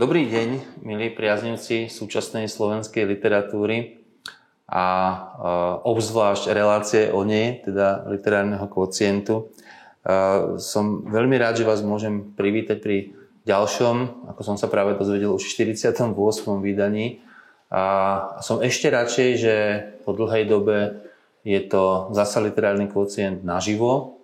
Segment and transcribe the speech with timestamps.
[0.00, 4.00] Dobrý deň, milí priaznivci súčasnej slovenskej literatúry
[4.64, 5.16] a e,
[5.84, 9.52] obzvlášť relácie o nej, teda literárneho kvocientu.
[10.00, 10.16] E,
[10.56, 13.12] som veľmi rád, že vás môžem privítať pri
[13.44, 16.16] ďalšom, ako som sa práve dozvedel, už 48.
[16.64, 17.20] vydaní.
[17.68, 17.84] A
[18.40, 19.54] som ešte radšej, že
[20.08, 20.96] po dlhej dobe
[21.44, 24.16] je to zasa literárny kvocient naživo,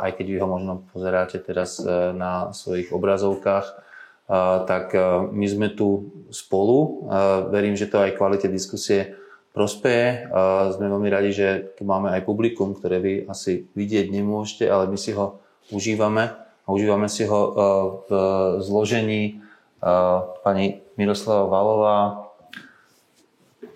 [0.00, 3.84] aj keď vy ho možno pozeráte teraz e, na svojich obrazovkách
[4.28, 4.94] tak
[5.30, 7.06] my sme tu spolu.
[7.54, 9.14] Verím, že to aj kvalite diskusie
[9.54, 10.28] prospeje.
[10.76, 11.48] Sme veľmi radi, že
[11.78, 15.40] tu máme aj publikum, ktoré vy asi vidieť nemôžete, ale my si ho
[15.72, 16.34] užívame.
[16.66, 17.40] A užívame si ho
[18.04, 18.10] v
[18.60, 19.40] zložení
[20.42, 21.98] pani Miroslava Valová,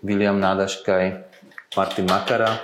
[0.03, 1.23] William Nádaškaj,
[1.79, 2.59] Martin Makara.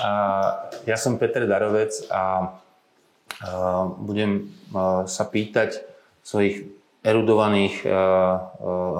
[0.00, 0.12] A
[0.88, 2.56] ja som Peter Darovec a
[4.00, 4.48] budem
[5.04, 5.84] sa pýtať
[6.24, 6.66] svojich
[7.04, 7.84] erudovaných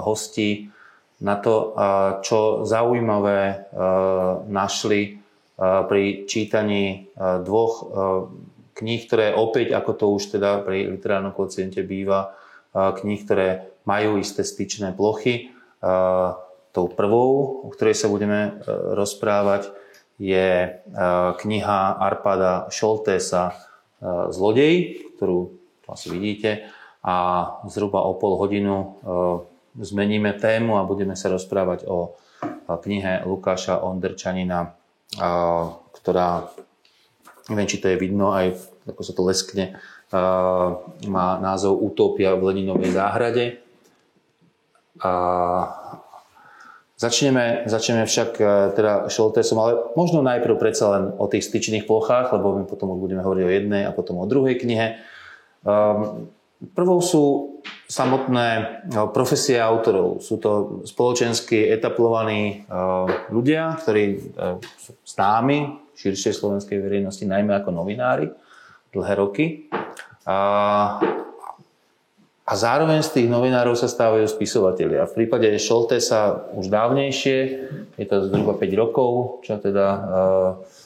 [0.05, 0.69] hostí
[1.17, 1.73] na to,
[2.21, 3.73] čo zaujímavé
[4.47, 5.17] našli
[5.57, 7.73] pri čítaní dvoch
[8.77, 12.37] kníh, ktoré opäť, ako to už teda pri literárnom kociente býva,
[12.77, 15.49] kníh, ktoré majú isté styčné plochy.
[16.71, 18.61] Tou prvou, o ktorej sa budeme
[18.93, 19.73] rozprávať,
[20.21, 20.77] je
[21.41, 23.66] kniha Arpada Šoltésa E,
[24.03, 25.53] zlodej, ktorú
[25.87, 26.69] asi vidíte,
[27.01, 27.15] a
[27.71, 28.87] zhruba o pol hodinu e,
[29.79, 32.17] zmeníme tému a budeme sa rozprávať o
[32.67, 34.75] knihe Lukáša Ondrčanina,
[35.95, 36.51] ktorá,
[37.47, 39.65] neviem, či to je vidno, aj ako sa to leskne,
[41.07, 43.45] má názov Utopia v Leninovej záhrade.
[45.03, 45.11] A
[46.97, 52.33] Začneme, začneme však e, teda Šoltésom, ale možno najprv predsa len o tých styčných plochách,
[52.33, 54.97] lebo my potom už budeme hovoriť o jednej a potom o druhej knihe.
[55.61, 56.25] Um,
[56.73, 57.53] prvou sú
[57.85, 58.61] samotné e,
[59.13, 60.25] profesie autorov.
[60.25, 64.03] Sú to spoločensky etaplovaní uh, ľudia, ktorí
[64.33, 68.33] uh, sú známi širšej slovenskej verejnosti, najmä ako novinári
[68.89, 69.45] dlhé roky.
[70.25, 71.16] Uh,
[72.47, 75.03] a zároveň z tých novinárov sa stávajú spisovatelia.
[75.11, 77.37] V prípade Šolte sa už dávnejšie,
[77.99, 79.99] je to zhruba 5 rokov, čo teda uh,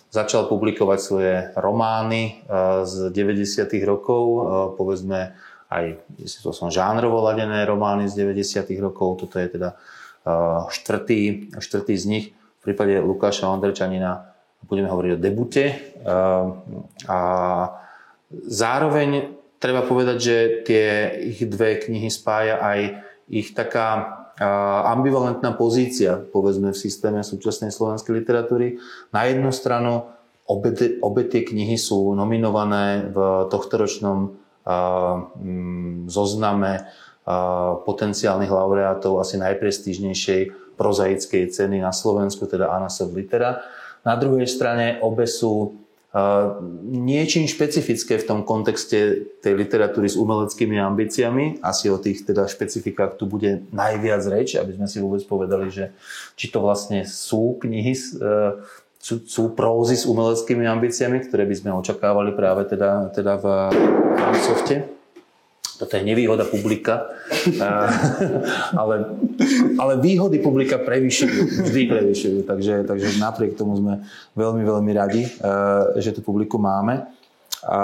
[0.10, 3.70] začal publikovať svoje romány uh, z 90.
[3.86, 4.42] rokov, uh,
[4.74, 5.38] povedzme
[5.70, 6.02] aj,
[6.42, 8.66] to som žánrovo ladené romány z 90.
[8.82, 12.26] rokov, toto je teda uh, štvrtý, štvrtý z nich.
[12.34, 14.34] V prípade Lukáša Ondrečanina
[14.66, 15.66] budeme hovoriť o debute.
[16.02, 16.58] Uh,
[17.06, 17.20] a
[18.50, 20.88] zároveň treba povedať, že tie
[21.22, 22.80] ich dve knihy spája aj
[23.30, 24.20] ich taká
[24.90, 28.82] ambivalentná pozícia, povedzme, v systéme súčasnej slovenskej literatúry.
[29.14, 30.10] Na jednu stranu
[30.50, 30.74] obe,
[31.06, 33.18] obe tie knihy sú nominované v
[33.54, 34.34] tohtoročnom
[34.66, 36.90] mm, zozname
[37.86, 43.62] potenciálnych laureátov asi najprestížnejšej prozaickej ceny na Slovensku, teda Anasov Litera.
[44.02, 45.81] Na druhej strane obe sú
[46.92, 51.64] niečím špecifické v tom kontexte tej literatúry s umeleckými ambíciami.
[51.64, 55.96] Asi o tých teda špecifikách tu bude najviac reč, aby sme si vôbec povedali, že
[56.36, 58.04] či to vlastne sú knihy, e,
[59.00, 63.46] sú, sú prózy s umeleckými ambíciami, ktoré by sme očakávali práve teda, teda v
[64.44, 65.01] softe
[65.81, 67.09] toto je nevýhoda publika,
[68.78, 69.18] ale,
[69.81, 74.06] ale výhody publika prevyšujú, vždy prevyšujú, takže, takže napriek tomu sme
[74.38, 75.25] veľmi, veľmi radi,
[75.97, 77.09] že tu publiku máme.
[77.66, 77.78] A,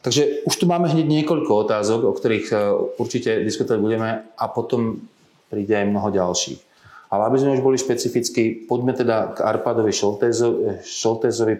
[0.00, 2.48] takže už tu máme hneď niekoľko otázok, o ktorých
[2.96, 5.04] určite diskutovať budeme a potom
[5.52, 6.72] príde aj mnoho ďalších.
[7.10, 11.58] Ale aby sme už boli špecificky, poďme teda k Arpadovi Šoltézovi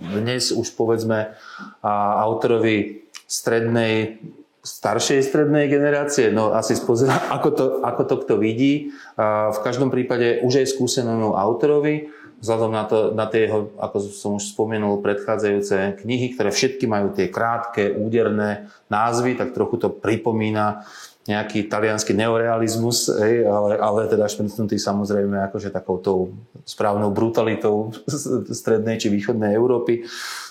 [0.00, 1.36] dnes už povedzme
[1.84, 4.22] autorovi strednej
[4.66, 8.90] staršej strednej generácie, no asi spozor, ako to, ako to kto vidí.
[9.16, 12.10] V každom prípade už aj skúsenému autorovi,
[12.42, 17.14] vzhľadom na, to, na tie jeho, ako som už spomenul, predchádzajúce knihy, ktoré všetky majú
[17.14, 20.84] tie krátke, úderné názvy, tak trochu to pripomína
[21.26, 26.30] nejaký talianský neorealizmus, ale, ale teda šprcnutý samozrejme akože takouto
[26.62, 27.90] správnou brutalitou
[28.62, 30.06] strednej či východnej Európy.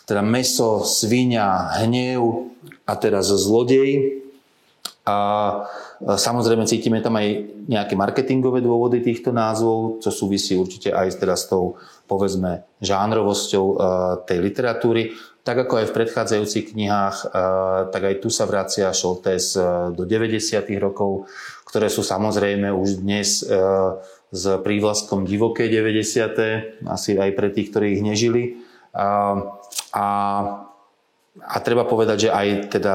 [0.06, 2.54] Teda meso, svinia, hnev,
[2.86, 4.22] a teraz zlodej.
[5.06, 5.18] A
[6.02, 7.28] samozrejme cítime tam aj
[7.70, 11.78] nejaké marketingové dôvody týchto názvov, čo súvisí určite aj teda s tou,
[12.10, 13.66] povedzme, žánrovosťou
[14.26, 15.14] tej literatúry.
[15.46, 17.18] Tak ako aj v predchádzajúcich knihách,
[17.94, 19.54] tak aj tu sa vracia Šoltés
[19.94, 20.42] do 90.
[20.82, 21.30] rokov,
[21.70, 23.46] ktoré sú samozrejme už dnes
[24.34, 26.90] s prívlastkom divoké 90.
[26.90, 28.65] asi aj pre tých, ktorí ich nežili.
[28.96, 29.36] A,
[29.92, 30.06] a
[31.44, 32.94] a treba povedať, že aj teda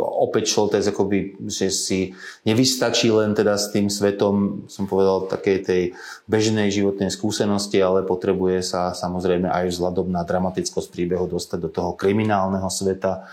[0.00, 2.16] opäť Šoltes akoby, že si
[2.48, 5.82] nevystačí len teda s tým svetom, som povedal, takej tej
[6.24, 11.90] bežnej životnej skúsenosti, ale potrebuje sa samozrejme aj vzhľadom na dramatickosť príbehu dostať do toho
[11.92, 13.28] kriminálneho sveta,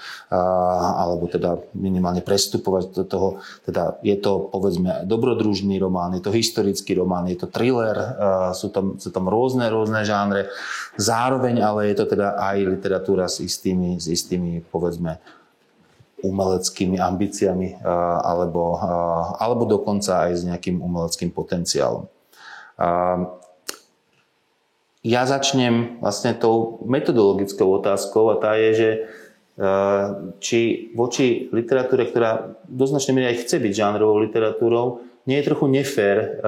[1.00, 3.28] alebo teda minimálne prestupovať do toho,
[3.64, 7.96] teda je to povedzme dobrodružný román, je to historický román, je to thriller,
[8.52, 10.52] sú tam, sú tam rôzne, rôzne žánre,
[11.00, 15.41] zároveň ale je to teda aj literatúra s istými, s istými povedzme
[16.24, 17.82] umeleckými ambíciami
[18.26, 18.78] alebo,
[19.38, 22.06] alebo dokonca aj s nejakým umeleckým potenciálom.
[25.02, 28.90] Ja začnem vlastne tou metodologickou otázkou a tá je, že
[30.42, 35.70] či voči literatúre, ktorá do značnej miery aj chce byť žánrovou literatúrou, nie je trochu
[35.70, 36.42] nefér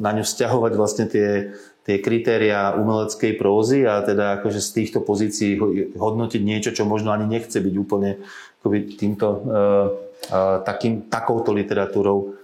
[0.00, 1.52] na ňu vzťahovať vlastne tie,
[1.84, 5.60] tie kritéria umeleckej prózy a teda akože z týchto pozícií
[5.92, 8.24] hodnotiť niečo, čo možno ani nechce byť úplne
[8.58, 9.86] akoby týmto, uh,
[10.66, 12.34] takým, takouto literatúrou.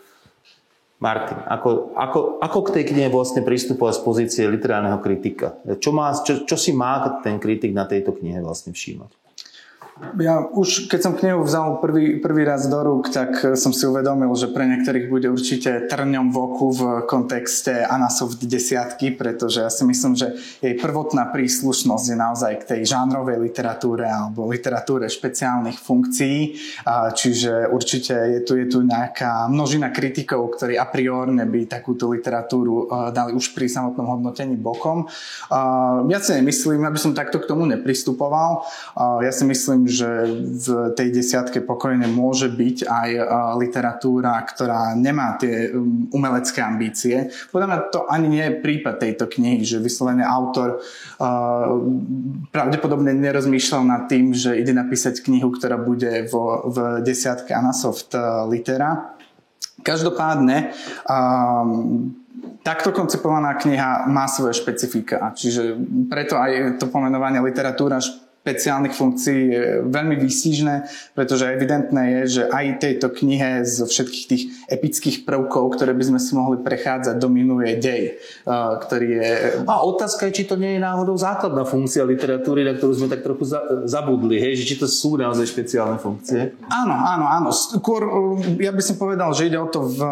[1.02, 5.58] Martin, ako, ako, ako k tej knihe vlastne pristupovať z pozície literárneho kritika?
[5.82, 9.24] Čo, má, čo, čo si má ten kritik na tejto knihe vlastne všímať?
[10.19, 14.35] Ja už keď som knihu vzal prvý, prvý raz do rúk, tak som si uvedomil,
[14.35, 19.87] že pre niektorých bude určite trňom v oku v kontexte Anasoft desiatky, pretože ja si
[19.87, 26.58] myslím, že jej prvotná príslušnosť je naozaj k tej žánrovej literatúre alebo literatúre špeciálnych funkcií.
[27.14, 32.90] Čiže určite je tu, je tu nejaká množina kritikov, ktorí a priorne by takúto literatúru
[33.14, 35.06] dali už pri samotnom hodnotení bokom.
[36.11, 38.67] Ja si nemyslím, aby som takto k tomu nepristupoval.
[39.23, 40.28] Ja si myslím, že
[40.64, 43.22] v tej desiatke pokojne môže byť aj e,
[43.60, 47.31] literatúra, ktorá nemá tie um, umelecké ambície.
[47.52, 51.76] Podľa mňa to ani nie je prípad tejto knihy, že vyslovene autor uh,
[52.50, 58.44] pravdepodobne nerozmýšľal nad tým, že ide napísať knihu, ktorá bude vo, v desiatke Anasoft uh,
[58.48, 59.16] litera.
[59.84, 60.72] Každopádne
[61.04, 62.14] um,
[62.64, 65.76] takto koncipovaná kniha má svoje špecifika, čiže
[66.08, 68.00] preto aj to pomenovanie literatúra
[68.44, 70.75] špeciálnych funkcií je veľmi výstižné,
[71.17, 76.20] pretože evidentné je, že aj tejto knihe z všetkých tých epických prvkov, ktoré by sme
[76.20, 79.29] si mohli prechádzať, dominuje dej, eh, ktorý je...
[79.64, 83.25] A otázka je, či to nie je náhodou základná funkcia literatúry, na ktorú sme tak
[83.25, 83.49] trochu
[83.88, 84.61] zabudli, hej?
[84.61, 86.61] že či to sú naozaj špeciálne funkcie?
[86.69, 87.49] Áno, áno, áno.
[87.49, 90.05] Skôr, eh, ja by som povedal, že ide o to, v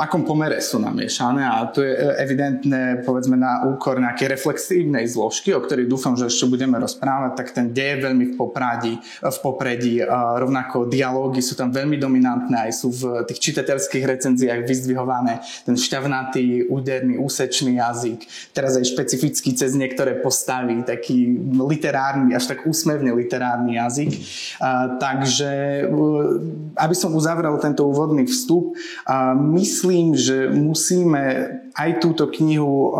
[0.00, 5.52] akom pomere sú namiešané a to je eh, evidentné, povedzme, na úkor nejakej reflexívnej zložky,
[5.52, 9.98] o ktorej dúfam, že ešte budeme rozprávať, tak ten deje veľmi v, popradí, v popredí.
[10.38, 15.42] Rovnako dialógy sú tam veľmi dominantné, aj sú v tých čitateľských recenziách vyzdvihované.
[15.66, 18.22] Ten šťavnatý, úderný, úsečný jazyk.
[18.54, 24.14] Teraz aj špecificky cez niektoré postavy, taký literárny, až tak úsmevne literárny jazyk.
[25.02, 25.84] Takže,
[26.78, 28.78] aby som uzavrel tento úvodný vstup,
[29.58, 32.94] myslím, že musíme aj túto knihu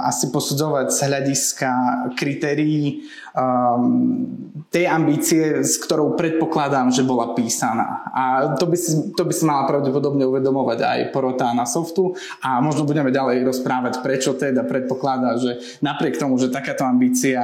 [0.00, 1.70] asi posudzovať z hľadiska
[2.16, 3.04] kritérií
[3.38, 8.04] um, tej ambície, s ktorou predpokladám, že bola písaná.
[8.12, 8.22] A
[8.60, 12.12] to by si, to by si mala pravdepodobne uvedomovať aj porota na softu
[12.44, 17.40] a možno budeme ďalej rozprávať, prečo teda predpokladá, že napriek tomu, že takáto ambícia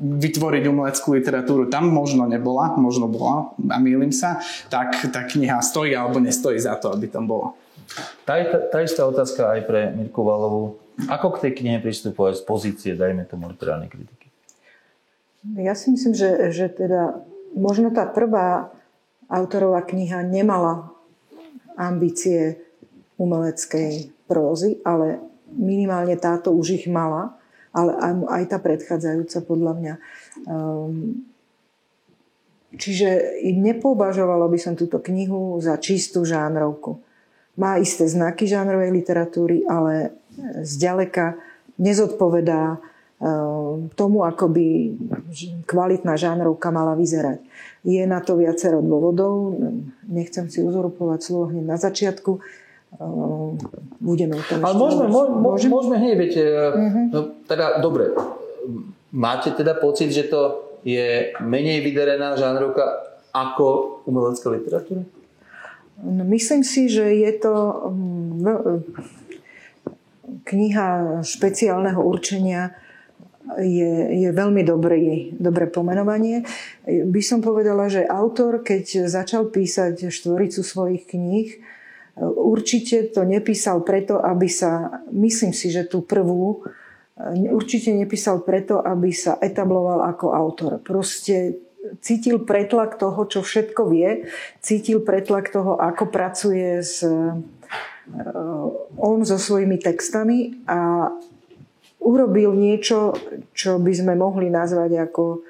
[0.00, 4.40] vytvoriť umeleckú literatúru tam možno nebola, možno bola a mýlim sa,
[4.72, 7.52] tak tá kniha stojí alebo nestojí za to, aby tam bola.
[8.24, 10.80] Tá, tá, tá istá otázka aj pre Mirku Valovú.
[11.10, 14.23] Ako k tej knihe pristupovať z pozície, dajme tomu, literárnej kritiky?
[15.44, 17.20] Ja si myslím, že, že teda
[17.52, 18.72] možno tá prvá
[19.28, 20.96] autorová kniha nemala
[21.76, 22.64] ambície
[23.20, 25.20] umeleckej prózy, ale
[25.52, 27.36] minimálne táto už ich mala,
[27.74, 27.92] ale
[28.30, 29.94] aj, tá predchádzajúca podľa mňa.
[30.48, 31.26] Um,
[32.78, 37.02] čiže nepovažovala by som túto knihu za čistú žánrovku.
[37.54, 40.14] Má isté znaky žánrovej literatúry, ale
[40.62, 41.38] zďaleka
[41.78, 42.82] nezodpovedá
[43.96, 44.66] tomu, ako by
[45.64, 47.40] kvalitná žánrovka mala vyzerať.
[47.84, 49.56] Je na to viacero dôvodov,
[50.08, 52.40] nechcem si uzurpovať slovo hneď na začiatku,
[53.00, 53.60] ehm,
[54.00, 57.04] budeme to Ale môžeme, môžeme, môžeme hneď, viete, uh-huh.
[57.12, 58.12] no, teda dobre,
[59.12, 62.84] máte teda pocit, že to je menej vydarená žánrovka
[63.32, 65.04] ako umelecká literatúra?
[66.00, 67.54] No, myslím si, že je to
[67.88, 68.84] mm,
[70.44, 72.76] kniha špeciálneho určenia,
[73.60, 73.92] je,
[74.24, 76.48] je veľmi dobrý, dobré pomenovanie.
[76.86, 81.48] By som povedala, že autor, keď začal písať štvoricu svojich kníh,
[82.22, 86.64] určite to nepísal preto, aby sa, myslím si, že tú prvú,
[87.52, 90.72] určite nepísal preto, aby sa etabloval ako autor.
[90.82, 91.58] Proste
[92.00, 94.24] cítil pretlak toho, čo všetko vie,
[94.64, 97.04] cítil pretlak toho, ako pracuje s,
[98.96, 101.10] on so svojimi textami a
[102.04, 103.16] urobil niečo,
[103.56, 105.42] čo by sme mohli nazvať ako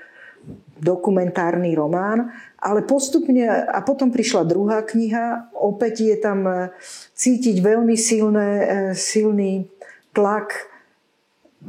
[0.78, 6.54] dokumentárny román, ale postupne, a potom prišla druhá kniha, opäť je tam e,
[7.14, 9.68] cítiť veľmi silné, e, silný
[10.16, 10.70] tlak,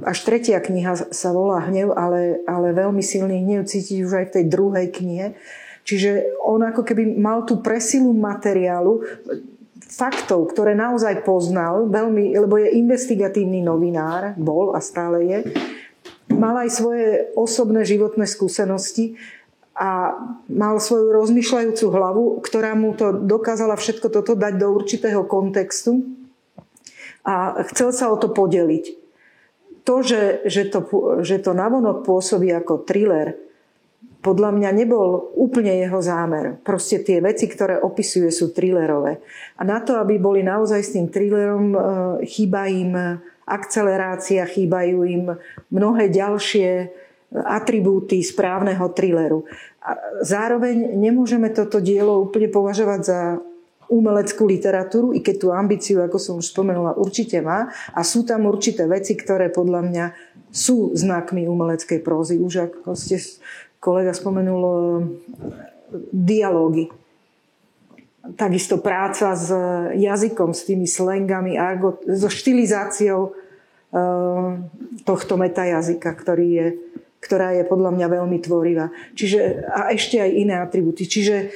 [0.04, 4.34] až tretia kniha sa volá Hnev, ale, ale veľmi silný hnev cítiť už aj v
[4.36, 5.28] tej druhej knihe.
[5.88, 9.06] Čiže on ako keby mal tú presilu materiálu,
[9.96, 15.40] faktov, ktoré naozaj poznal, veľmi, lebo je investigatívny novinár, bol a stále je,
[16.36, 19.16] mal aj svoje osobné životné skúsenosti
[19.76, 20.16] a
[20.52, 26.04] mal svoju rozmýšľajúcu hlavu, ktorá mu to dokázala všetko toto dať do určitého kontextu
[27.24, 29.04] a chcel sa o to podeliť.
[29.86, 30.82] To, že, že, to,
[31.22, 33.38] že to navonok pôsobí ako thriller,
[34.26, 36.58] podľa mňa nebol úplne jeho zámer.
[36.66, 39.22] Proste tie veci, ktoré opisuje, sú thrillerové.
[39.54, 41.80] A na to, aby boli naozaj s tým thrillerom, e,
[42.26, 45.38] chýba im akcelerácia, chýbajú im
[45.70, 46.90] mnohé ďalšie
[47.46, 49.46] atribúty správneho thrilleru.
[49.86, 49.94] A
[50.26, 53.20] zároveň nemôžeme toto dielo úplne považovať za
[53.86, 57.70] umeleckú literatúru, i keď tú ambíciu, ako som už spomenula, určite má.
[57.94, 60.06] A sú tam určité veci, ktoré podľa mňa
[60.50, 62.42] sú znakmi umeleckej prózy.
[62.42, 63.22] Už ako ste
[63.86, 64.74] kolega spomenul eh,
[66.10, 66.90] dialógy.
[68.26, 69.54] Takisto práca s
[69.94, 74.50] jazykom, s tými slangami, argot, so štilizáciou eh,
[75.06, 76.68] tohto metajazyka, ktorý je,
[77.22, 78.90] ktorá je podľa mňa veľmi tvorivá.
[79.14, 81.06] Čiže, a ešte aj iné atributy.
[81.06, 81.54] Čiže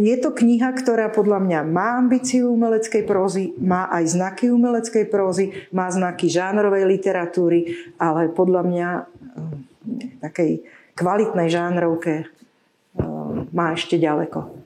[0.00, 5.52] je to kniha, ktorá podľa mňa má ambíciu umeleckej prózy, má aj znaky umeleckej prózy,
[5.68, 13.02] má znaky žánrovej literatúry, ale podľa mňa eh, takej kvalitnej žánrovke eh,
[13.50, 14.60] má ešte ďaleko.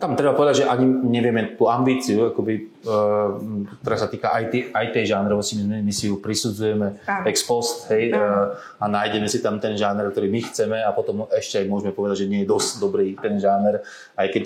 [0.00, 3.36] Tam treba povedať, že ani nevieme tú ambíciu, akoby, uh,
[3.84, 7.28] ktorá sa týka aj, tý, aj tej žánrovosti, my, my si ju prisudzujeme Aha.
[7.28, 11.28] ex post hej, uh, a nájdeme si tam ten žáner, ktorý my chceme a potom
[11.28, 13.84] ešte aj môžeme povedať, že nie je dosť dobrý ten žáner,
[14.16, 14.44] aj keď,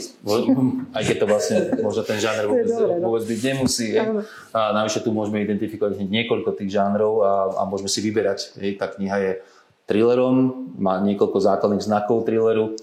[0.98, 3.06] aj keď to vlastne možno ten žáner vôbec, dobré, no?
[3.06, 3.88] vôbec byť nemusí.
[3.94, 4.26] Hej.
[4.50, 8.58] A navyše tu môžeme identifikovať niekoľko tých žánrov a, a môžeme si vyberať.
[8.58, 9.32] Hej, tá kniha je
[9.86, 10.36] thrillerom,
[10.76, 12.74] má niekoľko základných znakov thrilleru,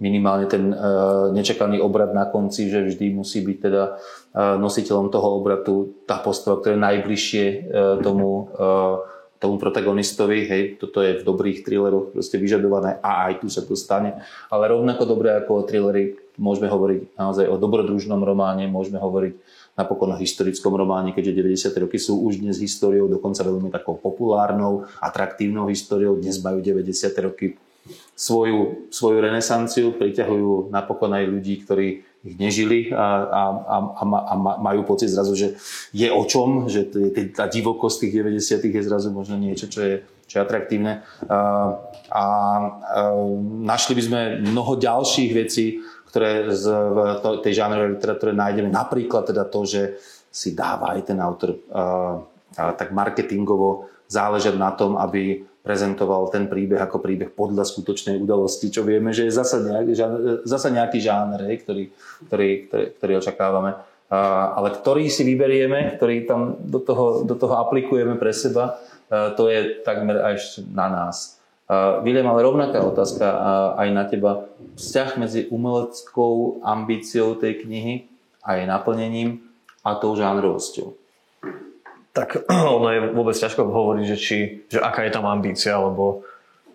[0.00, 5.28] minimálne ten uh, nečakaný obrad na konci, že vždy musí byť teda uh, nositeľom toho
[5.40, 9.00] obratu tá postava, ktorá je najbližšie uh, tomu, uh,
[9.40, 10.44] tomu protagonistovi.
[10.44, 14.20] Hej, toto je v dobrých thrilleroch proste vyžadované a aj tu sa to stane.
[14.52, 19.34] Ale rovnako dobré ako o thrillery môžeme hovoriť naozaj o dobrodružnom románe, môžeme hovoriť
[19.72, 21.84] napokon o historickom románe, keďže 90.
[21.88, 26.20] roky sú už dnes históriou, dokonca veľmi takou populárnou, atraktívnou históriou.
[26.20, 26.92] Dnes majú 90.
[27.24, 27.56] roky
[28.14, 34.86] svoju, svoju renesanciu, priťahujú napokon aj ľudí, ktorí ich nežili a, a, a, a majú
[34.86, 35.58] pocit zrazu, že
[35.90, 36.86] je o čom, že
[37.34, 38.62] tá divokosť tých 90.
[38.62, 41.02] je zrazu možno niečo, čo je, čo je atraktívne.
[41.26, 41.36] A, a,
[42.14, 42.24] a
[43.66, 46.98] našli by sme mnoho ďalších vecí, ktoré z, v
[47.40, 48.68] tej žánrovej literatúre nájdeme.
[48.68, 49.96] Napríklad teda to, že
[50.28, 52.20] si dáva aj ten autor a,
[52.76, 58.84] tak marketingovo záležať na tom, aby prezentoval ten príbeh ako príbeh podľa skutočnej udalosti, čo
[58.84, 59.92] vieme, že je zasa nejaký,
[60.44, 61.88] zasa nejaký žáner, ktorý,
[62.28, 63.72] ktorý, ktorý, ktorý očakávame.
[64.12, 68.76] A, ale ktorý si vyberieme, ktorý tam do toho, do toho aplikujeme pre seba,
[69.08, 71.40] a, to je takmer až na nás.
[71.68, 73.26] A, William, ale rovnaká otázka
[73.78, 74.50] aj na teba.
[74.78, 77.94] Vzťah medzi umeleckou ambíciou tej knihy
[78.42, 79.44] a jej naplnením
[79.82, 81.02] a tou žánrovosťou
[82.12, 82.44] tak
[82.76, 84.36] ono je vôbec ťažko hovoriť, že, či,
[84.68, 86.22] že aká je tam ambícia, lebo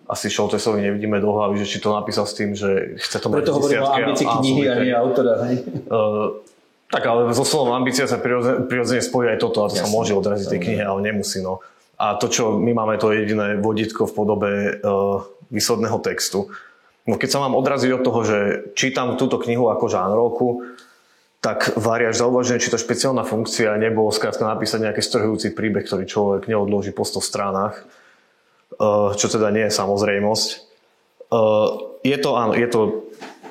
[0.08, 3.44] asi Šoltesovi nevidíme do hlavy, že či to napísal s tým, že chce to mať
[3.44, 5.32] Preto hovorím o ambícii knihy a nie autora.
[5.36, 6.40] Uh,
[6.88, 10.16] tak ale so slovom ambícia sa prirodzene spojí aj toto a to Jasne, sa môže
[10.16, 11.44] odraziť tej knihe, ale nemusí.
[11.44, 11.60] No.
[11.98, 16.46] A to, čo my máme, to jediné vodítko v podobe uh, výsledného textu.
[17.08, 18.38] No keď sa mám odraziť od toho, že
[18.78, 20.46] čítam túto knihu ako žánrovku,
[21.38, 26.04] tak váriaš za uvaženie, či to špeciálna funkcia nebolo skrátka napísať nejaký strhujúci príbeh, ktorý
[26.04, 30.48] človek neodloží po 100 stranách, eh, čo teda nie je samozrejmosť.
[30.54, 31.68] Eh,
[32.02, 32.80] je to, áno, je to,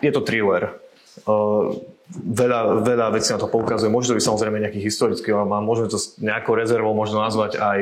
[0.04, 0.75] je to thriller.
[1.24, 1.63] Eh,
[2.12, 3.88] veľa, veľa vecí na to poukazuje.
[3.88, 7.80] Môže to byť samozrejme nejaký historický román, môžeme to nejakou rezervou možno nazvať aj,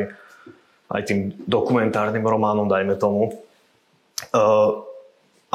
[0.90, 3.34] aj tým dokumentárnym románom, dajme tomu.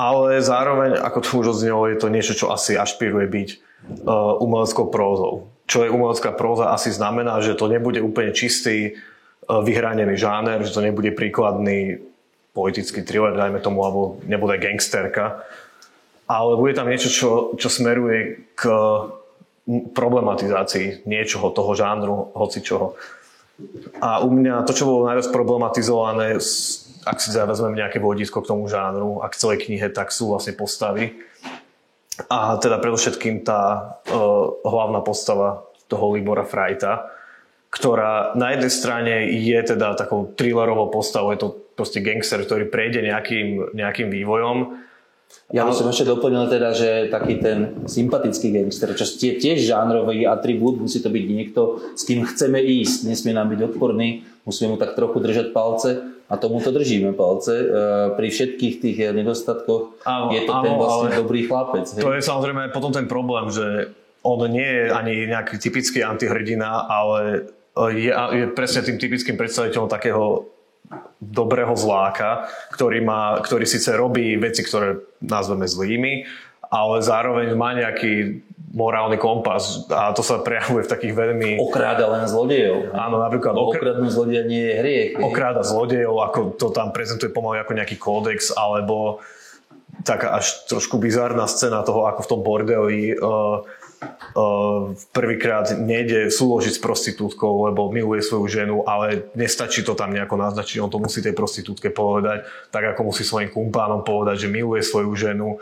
[0.00, 4.88] Ale zároveň, ako to už odznelo, je to niečo, čo asi ašpiruje byť uh, umeleckou
[4.88, 5.52] prózou.
[5.68, 10.72] Čo je umelecká próza asi znamená, že to nebude úplne čistý, uh, vyhranený žáner, že
[10.72, 12.00] to nebude príkladný
[12.56, 15.44] politický thriller, dajme tomu, alebo nebude gangsterka,
[16.26, 18.62] ale bude tam niečo, čo, čo smeruje k
[19.70, 22.98] problematizácii niečoho, toho žánru, hoci čoho.
[24.00, 26.40] A u mňa to, čo bolo najviac problematizované,
[27.04, 30.52] ak si vezmeme nejaké vodítko k tomu žánru, ak v celej knihe, tak sú vlastne
[30.52, 31.16] postavy.
[32.28, 37.08] A teda predovšetkým tá uh, hlavná postava toho Libora Frajta,
[37.72, 43.00] ktorá na jednej strane je teda takou thrillerovou postavou, je to proste gangster, ktorý prejde
[43.00, 44.76] nejakým, nejakým vývojom,
[45.50, 50.22] ja by som ešte doplnil teda, že taký ten sympatický gangster, čo je tiež žánrový
[50.22, 54.76] atribút, musí to byť niekto, s kým chceme ísť, nesmie nám byť odporný, musíme mu
[54.78, 57.50] tak trochu držať palce a tomu to držíme palce.
[57.50, 57.66] E,
[58.14, 61.86] pri všetkých tých nedostatkoch áno, je to áno, ten vlastne dobrý chlapec.
[61.98, 62.02] Hej?
[62.06, 63.90] To je samozrejme potom ten problém, že
[64.22, 70.46] on nie je ani nejaký typický antihrdina, ale je, je presne tým typickým predstaviteľom takého
[71.20, 76.24] dobrého zláka, ktorý, má, ktorý síce robí veci, ktoré nazveme zlými,
[76.72, 81.50] ale zároveň má nejaký morálny kompas a to sa prejavuje v takých veľmi...
[81.58, 82.94] Okráda len zlodejov.
[82.94, 83.52] Áno, napríklad...
[83.52, 83.82] Okr...
[83.82, 85.10] Okradnúť zlodeja nie je hriech.
[85.18, 89.18] Okráda zlodejov, ako to tam prezentuje pomaly ako nejaký kódex, alebo
[90.06, 93.66] taká až trošku bizárna scéna toho, ako v tom bordeli uh,
[95.12, 100.80] prvýkrát nejde súložiť s prostitútkou, lebo miluje svoju ženu, ale nestačí to tam nejako naznačiť,
[100.80, 105.12] on to musí tej prostitútke povedať, tak ako musí svojim kumpánom povedať, že miluje svoju
[105.12, 105.60] ženu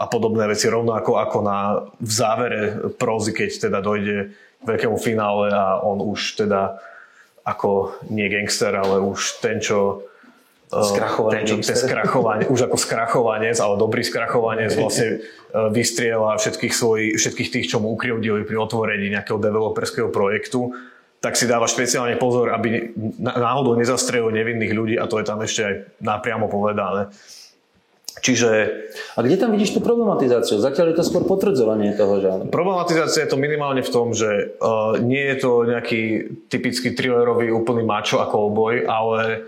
[0.00, 1.58] a podobné veci, rovnako ako na,
[2.00, 2.60] v závere
[2.96, 6.80] prózy, keď teda dojde k veľkému finále a on už teda
[7.44, 10.08] ako nie gangster, ale už ten, čo
[10.66, 15.16] Skrachovaný ten, ten skrachovanie, už ako skrachovanec, ale dobrý skrachovanec vlastne e,
[15.70, 20.74] vystriela všetkých, svoj, všetkých tých, čo mu ukrivdili pri otvorení nejakého developerského projektu,
[21.22, 22.90] tak si dáva špeciálne pozor, aby
[23.22, 27.14] náhodou nezastrelil nevinných ľudí a to je tam ešte aj napriamo povedané.
[28.16, 28.50] Čiže...
[29.14, 30.56] A kde tam vidíš tú problematizáciu?
[30.56, 32.48] Zatiaľ je to skôr potvrdzovanie toho žánru.
[32.48, 36.02] Problematizácia je to minimálne v tom, že uh, nie je to nejaký
[36.48, 39.46] typický thrillerový úplný mačo ako oboj, ale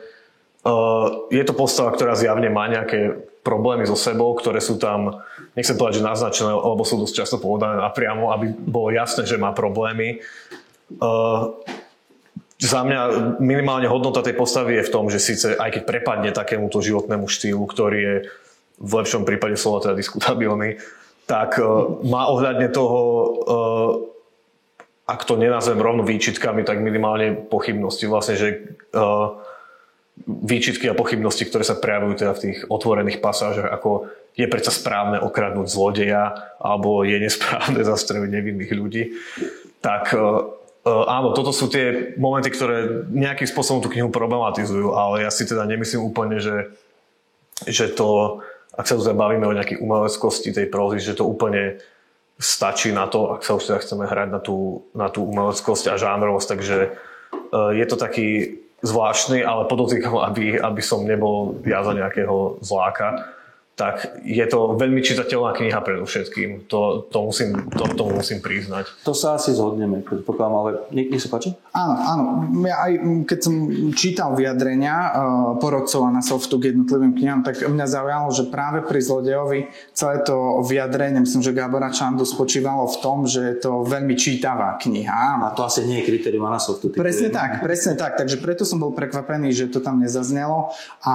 [1.31, 5.25] je to postava, ktorá zjavne má nejaké problémy so sebou, ktoré sú tam,
[5.57, 9.57] nechcem povedať, že naznačené, lebo sú dosť často povedané napriamo, aby bolo jasné, že má
[9.57, 10.21] problémy.
[11.01, 11.57] Uh,
[12.59, 13.01] za mňa
[13.41, 17.65] minimálne hodnota tej postavy je v tom, že síce aj keď prepadne takémuto životnému štýlu,
[17.65, 18.17] ktorý je
[18.79, 20.77] v lepšom prípade slova teda diskutabilný,
[21.25, 23.91] tak uh, má ohľadne toho, uh,
[25.09, 28.05] ak to nenazvem rovno výčitkami, tak minimálne pochybnosti.
[28.05, 29.41] Vlastne, že uh,
[30.27, 35.19] výčitky a pochybnosti, ktoré sa prejavujú teda v tých otvorených pasážach, ako je predsa správne
[35.23, 39.03] okradnúť zlodeja alebo je nesprávne zastreliť nevinných ľudí,
[39.83, 45.27] tak e, e, áno, toto sú tie momenty, ktoré nejakým spôsobom tú knihu problematizujú, ale
[45.27, 46.71] ja si teda nemyslím úplne, že,
[47.67, 48.43] že to,
[48.75, 51.79] ak sa tu bavíme o nejakej umeleckosti tej prózy, že to úplne
[52.39, 55.99] stačí na to, ak sa už teda chceme hrať na tú, na tú umeleckosť a
[55.99, 56.89] žánrovosť, takže e,
[57.75, 63.38] je to taký zvláštny, ale podotýkam, aby, aby som nebol ja za nejakého zláka
[63.79, 66.67] tak je to veľmi čitateľná kniha predovšetkým.
[66.67, 68.91] To, to musím, to, to musím priznať.
[69.07, 71.55] To sa asi zhodneme, predpokladám, ale nech, nech sa páči?
[71.71, 72.25] Áno, áno.
[72.67, 72.93] Ja aj
[73.31, 73.55] keď som
[73.95, 75.11] čítal vyjadrenia uh,
[75.63, 80.27] porodcov a na softu k jednotlivým knihám, tak mňa zaujalo, že práve pri Zlodejovi celé
[80.27, 85.39] to vyjadrenie, myslím, že Gabora Čandu spočívalo v tom, že je to veľmi čítavá kniha.
[85.39, 86.91] A to asi nie je kritérium softu.
[86.91, 88.19] Presne tak, presne tak.
[88.19, 90.75] Takže preto som bol prekvapený, že to tam nezaznelo.
[91.07, 91.13] A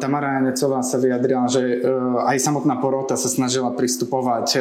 [0.00, 4.60] Tamara Janecová sa vyjadrila, že uh, aj samotná porota sa snažila pristupovať e,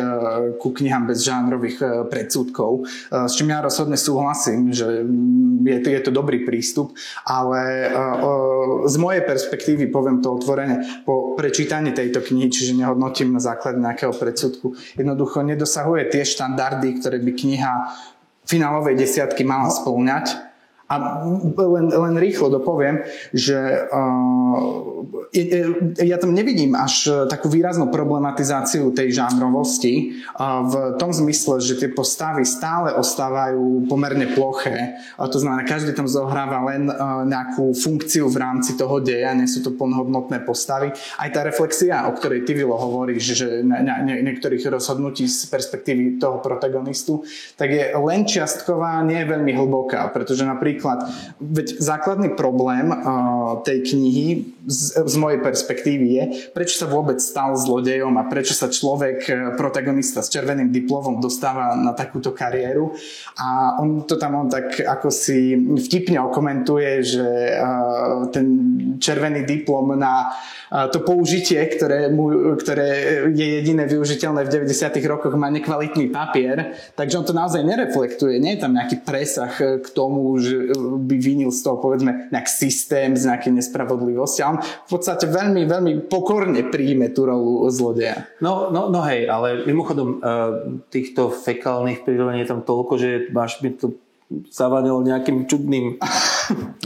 [0.58, 5.06] ku knihám bez žánrových e, predsudkov, s čím ja rozhodne súhlasím, že
[5.68, 6.96] je to, je to dobrý prístup,
[7.28, 7.92] ale
[8.88, 14.16] z mojej perspektívy, poviem to otvorene, po prečítaní tejto knihy, čiže nehodnotím na základe nejakého
[14.16, 17.74] predsudku, jednoducho nedosahuje tie štandardy, ktoré by kniha
[18.48, 20.47] finálovej desiatky mala spĺňať
[20.88, 21.28] a
[21.60, 23.04] len, len rýchlo dopoviem,
[23.36, 23.60] že
[23.92, 25.04] uh,
[26.00, 31.92] ja tam nevidím až takú výraznú problematizáciu tej žánrovosti uh, v tom zmysle, že tie
[31.92, 34.96] postavy stále ostávajú pomerne ploché.
[35.20, 39.52] A to znamená, každý tam zohráva len uh, nejakú funkciu v rámci toho deja, nie
[39.52, 40.96] sú to plnohodnotné postavy.
[41.20, 46.16] Aj tá reflexia, o ktorej ty, Vilo, hovoríš, že ne, ne, niektorých rozhodnutí z perspektívy
[46.16, 47.28] toho protagonistu,
[47.60, 51.10] tak je len čiastková, nie je veľmi hlboká, pretože napríklad Napríklad,
[51.42, 57.56] veď základný problém uh, tej knihy z, z mojej perspektívy je, prečo sa vôbec stal
[57.56, 62.92] zlodejom a prečo sa človek, e, protagonista s červeným diplomom dostáva na takúto kariéru.
[63.40, 68.48] A on to tam on tak ako si vtipne okomentuje, že uh, ten
[69.00, 75.00] červený diplom na uh, to použitie, ktoré, mu, ktoré je jediné využiteľné v 90.
[75.08, 78.42] rokoch, má nekvalitný papier, takže on to naozaj nereflektuje.
[78.42, 83.16] Nie je tam nejaký presah k tomu, že by vinil z toho povedzme nejaký systém
[83.16, 84.44] z nejakej nespravodlivosti.
[84.44, 88.28] A on v podstate veľmi, veľmi pokorne príjme tú rolu zlodeja.
[88.44, 90.22] No, no, no hej, ale mimochodom
[90.94, 93.96] týchto fekálnych prirodení je tam toľko, že máš mi to
[94.52, 95.98] zavadil nejakým čudným...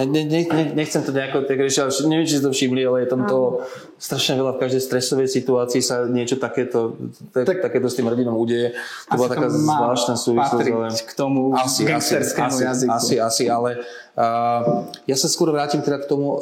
[0.01, 3.05] Ne, ne, ne, nechcem to nejako tak riešiť, ale neviem, či si to všimli, ale
[3.05, 3.61] je tam to
[4.01, 6.97] strašne veľa v každej stresovej situácii sa niečo takéto,
[7.29, 8.73] tak, takéto s tým hrdinom udeje.
[9.13, 10.67] To bola taká zvláštna súvislosť.
[10.73, 10.89] Ale...
[10.89, 12.89] k tomu asi, asi, asi, jazyku.
[12.89, 13.85] Asi, asi, ale
[14.17, 16.41] uh, ja sa skôr vrátim teda k tomu,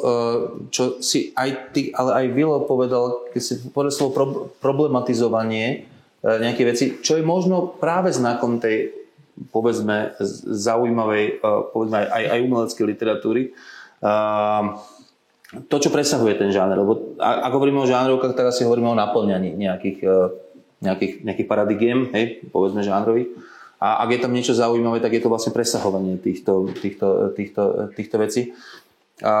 [0.72, 4.26] čo si aj ty, ale aj Vilo povedal, keď si povedal slovo pro,
[4.64, 5.84] problematizovanie
[6.24, 8.99] uh, nejaké veci, čo je možno práve znakom tej
[9.48, 10.12] povedzme
[10.44, 13.42] zaujímavej, e, povedzme aj, aj umeleckej literatúry.
[13.48, 13.50] E,
[15.50, 19.56] to, čo presahuje ten žáner, lebo ak hovoríme o žánrovkách, tak asi hovoríme o naplňaní
[19.56, 20.16] nejakých, e,
[20.84, 23.32] nejakých, nejakých paradigiem, hej, povedzme žánrových.
[23.80, 28.16] A ak je tam niečo zaujímavé, tak je to vlastne presahovanie týchto, týchto, týchto, týchto
[28.20, 28.52] vecí.
[29.20, 29.36] A,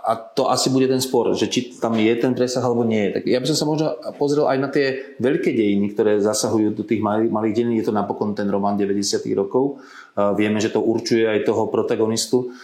[0.00, 3.10] a to asi bude ten spor, že či tam je ten presah alebo nie je.
[3.20, 6.80] Tak ja by som sa možno pozrel aj na tie veľké dejiny, ktoré zasahujú do
[6.80, 7.76] tých malých, malých dejín.
[7.76, 9.20] Je to napokon ten román 90.
[9.36, 9.84] rokov.
[10.16, 12.56] A vieme, že to určuje aj toho protagonistu.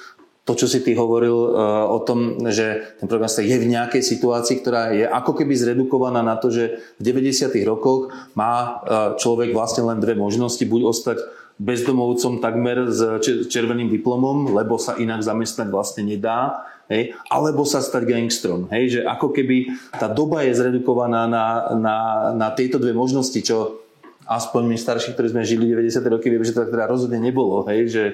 [0.42, 4.58] To, čo si ty hovoril uh, o tom, že ten protagonista je v nejakej situácii,
[4.58, 7.52] ktorá je ako keby zredukovaná na to, že v 90.
[7.62, 8.74] rokoch má uh,
[9.14, 10.66] človek vlastne len dve možnosti.
[10.66, 17.62] Buď ostať bezdomovcom takmer s červeným diplomom, lebo sa inak zamestnať vlastne nedá, hej, alebo
[17.62, 18.66] sa stať gangstrom.
[18.74, 21.46] Hej, že ako keby tá doba je zredukovaná na,
[21.78, 21.96] na,
[22.34, 23.78] na tieto dve možnosti, čo
[24.26, 26.02] aspoň my starší, ktorí sme žili 90.
[26.10, 27.62] roky, vieme, že to teda rozhodne nebolo.
[27.70, 28.04] Hej, že,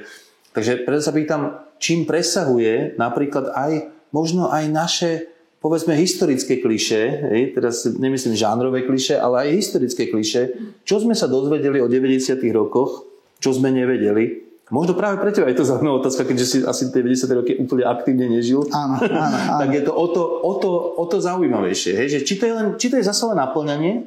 [0.53, 3.73] takže preto sa pýtam, čím presahuje napríklad aj
[4.13, 5.11] možno aj naše
[5.59, 7.03] povedzme historické kliše,
[7.35, 10.55] hej, teraz nemyslím žánrové kliše, ale aj historické kliše,
[10.87, 12.39] čo sme sa dozvedeli o 90.
[12.55, 13.08] rokoch,
[13.39, 14.49] čo sme nevedeli.
[14.69, 17.41] Možno práve pre teba je to zaujímavá otázka, keďže si asi tie 90.
[17.41, 18.69] roky úplne aktívne nežil.
[18.69, 19.61] Áno, áno, áno.
[19.65, 20.71] tak je to o to, o to,
[21.01, 21.97] o to zaujímavejšie.
[21.97, 22.07] Hej?
[22.13, 24.05] Že či, to je len, či to je zase len naplňanie,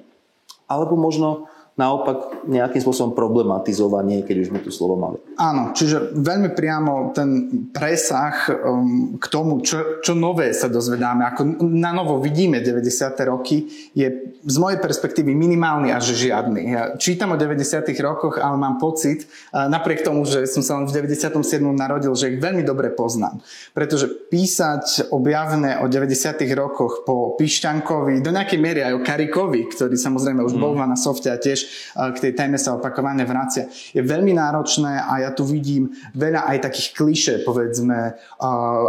[0.69, 5.17] alebo možno naopak nejakým spôsobom problematizovanie, keď už sme tu slovo mali.
[5.39, 11.63] Áno, čiže veľmi priamo ten presah um, k tomu, čo, čo nové sa dozvedáme, ako
[11.63, 13.15] na novo vidíme 90.
[13.23, 16.61] roky, je z mojej perspektívy minimálny až žiadny.
[16.75, 17.87] Ja čítam o 90.
[18.03, 21.39] rokoch, ale mám pocit, napriek tomu, že som sa len v 97.
[21.71, 23.39] narodil, že ich veľmi dobre poznám.
[23.71, 26.45] Pretože písať objavné o 90.
[26.53, 30.61] rokoch po Pišťankovi, do nejakej miery aj o Karikovi, ktorý samozrejme už mm.
[30.61, 33.67] bol na softe a tiež k tej téme sa opakovane vracia.
[33.91, 38.17] Je veľmi náročné a ja tu vidím veľa aj takých kliše, povedzme,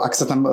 [0.03, 0.47] ak sa tam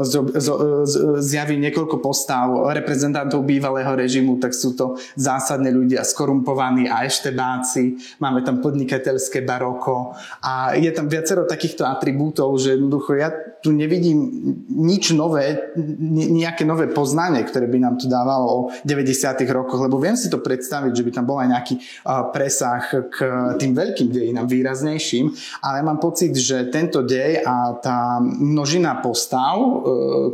[1.19, 8.41] zjaví niekoľko postav reprezentantov bývalého režimu, tak sú to zásadne ľudia skorumpovaní a eštebáci, máme
[8.45, 10.13] tam podnikateľské baroko
[10.43, 14.31] a je tam viacero takýchto atribútov, že jednoducho ja tu nevidím
[14.71, 19.43] nič nové, nejaké nové poznanie, ktoré by nám tu dávalo o 90.
[19.51, 21.75] rokoch, lebo viem si to predstaviť, že by tam bol aj nejaký
[22.31, 23.17] presah k
[23.59, 29.71] tým veľkým dejinám výraznejším, ale mám pocit, že tento dej a tá množina postav, e,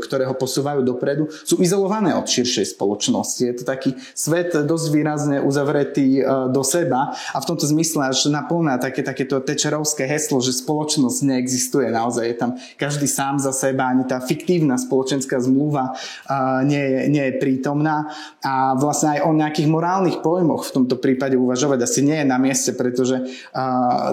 [0.05, 3.41] ktoré ho posúvajú dopredu, sú izolované od širšej spoločnosti.
[3.41, 8.29] Je to taký svet dosť výrazne uzavretý e, do seba a v tomto zmysle až
[8.29, 12.23] naplná také, takéto tečerovské heslo, že spoločnosť neexistuje naozaj.
[12.29, 15.95] Je tam každý sám za seba, ani tá fiktívna spoločenská zmluva
[16.67, 18.11] nie je, nie je prítomná
[18.43, 22.35] a vlastne aj o nejakých morálnych pojmoch v tomto prípade uvažovať asi nie je na
[22.35, 23.23] mieste, pretože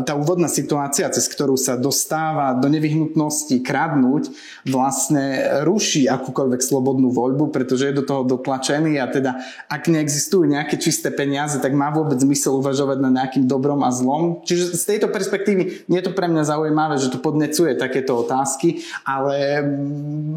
[0.07, 4.31] tá úvodná situácia, cez ktorú sa dostáva do nevyhnutnosti kradnúť,
[4.69, 10.77] vlastne ruší akúkoľvek slobodnú voľbu, pretože je do toho dotlačený a teda ak neexistujú nejaké
[10.79, 14.45] čisté peniaze, tak má vôbec zmysel uvažovať na nejakým dobrom a zlom.
[14.45, 19.63] Čiže z tejto perspektívy je to pre mňa zaujímavé, že to podnecuje takéto otázky, ale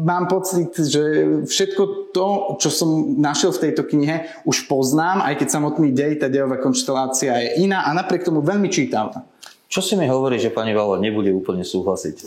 [0.04, 1.02] mám pocit, že
[1.46, 6.28] všetko to, čo som našiel v tejto knihe, už poznám, aj keď samotný dej, tá
[6.32, 9.24] dejová konštelácia je iná a napriek tomu veľmi čítavá.
[9.66, 12.16] Čo si mi hovorí, že pani Valor nebude úplne súhlasiť?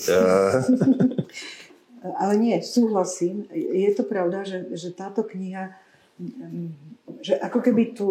[2.21, 3.43] Ale nie, súhlasím.
[3.51, 5.75] Je to pravda, že, že táto kniha,
[7.19, 8.07] že ako keby tu,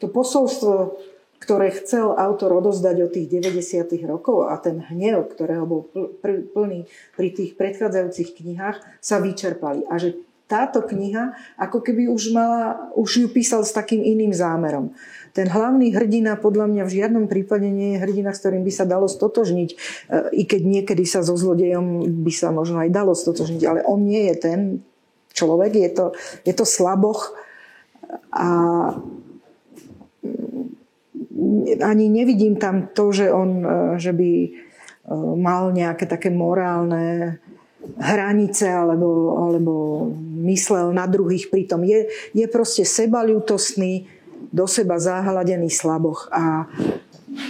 [0.00, 0.96] to posolstvo
[1.38, 3.94] ktoré chcel autor odozdať od tých 90.
[4.10, 5.86] rokov a ten hnev, ktorého bol
[6.22, 9.86] plný pri tých predchádzajúcich knihách, sa vyčerpali.
[9.86, 14.96] A že táto kniha, ako keby už, mala, už ju písal s takým iným zámerom.
[15.36, 18.88] Ten hlavný hrdina podľa mňa v žiadnom prípade nie je hrdina, s ktorým by sa
[18.88, 19.76] dalo stotožniť, e,
[20.40, 24.32] i keď niekedy sa so zlodejom by sa možno aj dalo stotožniť, ale on nie
[24.32, 24.60] je ten
[25.36, 26.06] človek, je to,
[26.48, 27.36] je to slaboch
[28.32, 28.48] a
[31.82, 34.50] ani nevidím tam to, že on e, že by e,
[35.38, 37.38] mal nejaké také morálne
[37.96, 39.74] hranice alebo, alebo
[40.44, 41.86] myslel na druhých pritom.
[41.86, 46.64] Je, je proste sebaľutostný, do seba zahladený slaboch a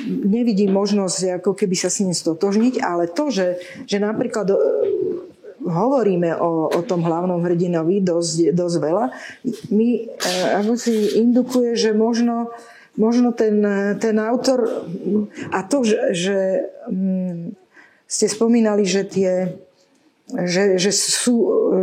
[0.09, 4.57] nevidím možnosť ako keby sa s ním stotožniť, ale to, že, že napríklad e,
[5.63, 9.05] hovoríme o, o tom hlavnom hrdinovi dosť, dosť veľa,
[9.71, 10.19] mi e,
[10.59, 12.51] ako si indukuje, že možno,
[12.99, 13.63] možno ten,
[14.03, 14.67] ten autor
[15.55, 16.39] a to, že, že
[16.91, 17.55] mm,
[18.11, 19.55] ste spomínali, že tie
[20.29, 21.37] že, že, sú,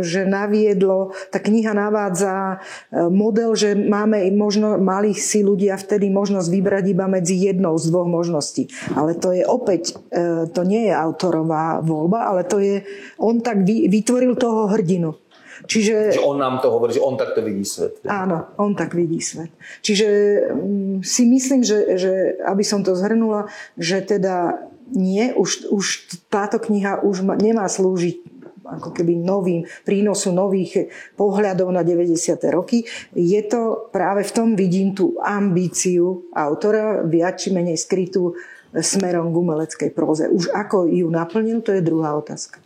[0.06, 2.62] že naviedlo, tá kniha navádza
[2.94, 7.90] e, model, že máme možno, mali si ľudia vtedy možnosť vybrať iba medzi jednou z
[7.90, 8.70] dvoch možností.
[8.94, 12.86] Ale to je opäť, e, to nie je autorová voľba, ale to je,
[13.18, 15.18] on tak vytvoril toho hrdinu.
[15.64, 18.04] Čiže, že on nám to hovorí, že on takto vidí svet.
[18.04, 19.48] Áno, on tak vidí svet.
[19.80, 20.08] Čiže
[20.52, 22.12] mm, si myslím, že, že
[22.44, 23.48] aby som to zhrnula,
[23.80, 24.60] že teda
[24.92, 25.84] nie, už, už
[26.30, 32.18] táto kniha už nemá slúžiť ako keby novým, prínosu nových pohľadov na 90.
[32.50, 32.82] roky.
[33.14, 38.34] Je to práve v tom vidím tú ambíciu autora, viac či menej skrytú
[38.74, 40.26] smerom k umeleckej próze.
[40.26, 42.58] Už ako ju naplnil, to je druhá otázka.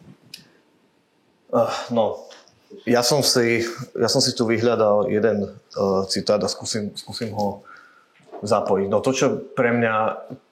[1.51, 2.31] Uh, no,
[2.89, 3.65] ja som si,
[3.97, 7.65] ja som si tu vyhľadal jeden uh, citát a skúsim, skúsim ho
[8.41, 8.89] zapojiť.
[8.89, 9.95] No to, čo pre mňa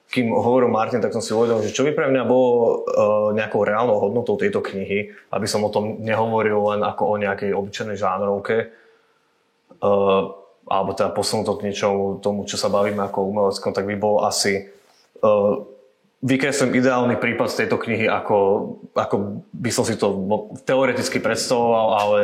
[0.09, 3.61] kým hovoril Martin, tak som si uvedomil, že čo by pre mňa bolo uh, nejakou
[3.61, 8.73] reálnou hodnotou tejto knihy, aby som o tom nehovoril len ako o nejakej obyčajnej žánrovke,
[9.85, 10.21] uh,
[10.65, 14.25] alebo teda posunul to k niečomu tomu, čo sa bavíme ako umeleckom, tak by bolo
[14.25, 14.73] asi
[15.21, 15.61] uh,
[16.19, 18.37] vykreslím ideálny prípad z tejto knihy, ako,
[18.91, 20.11] ako by som si to
[20.67, 22.19] teoreticky predstavoval, ale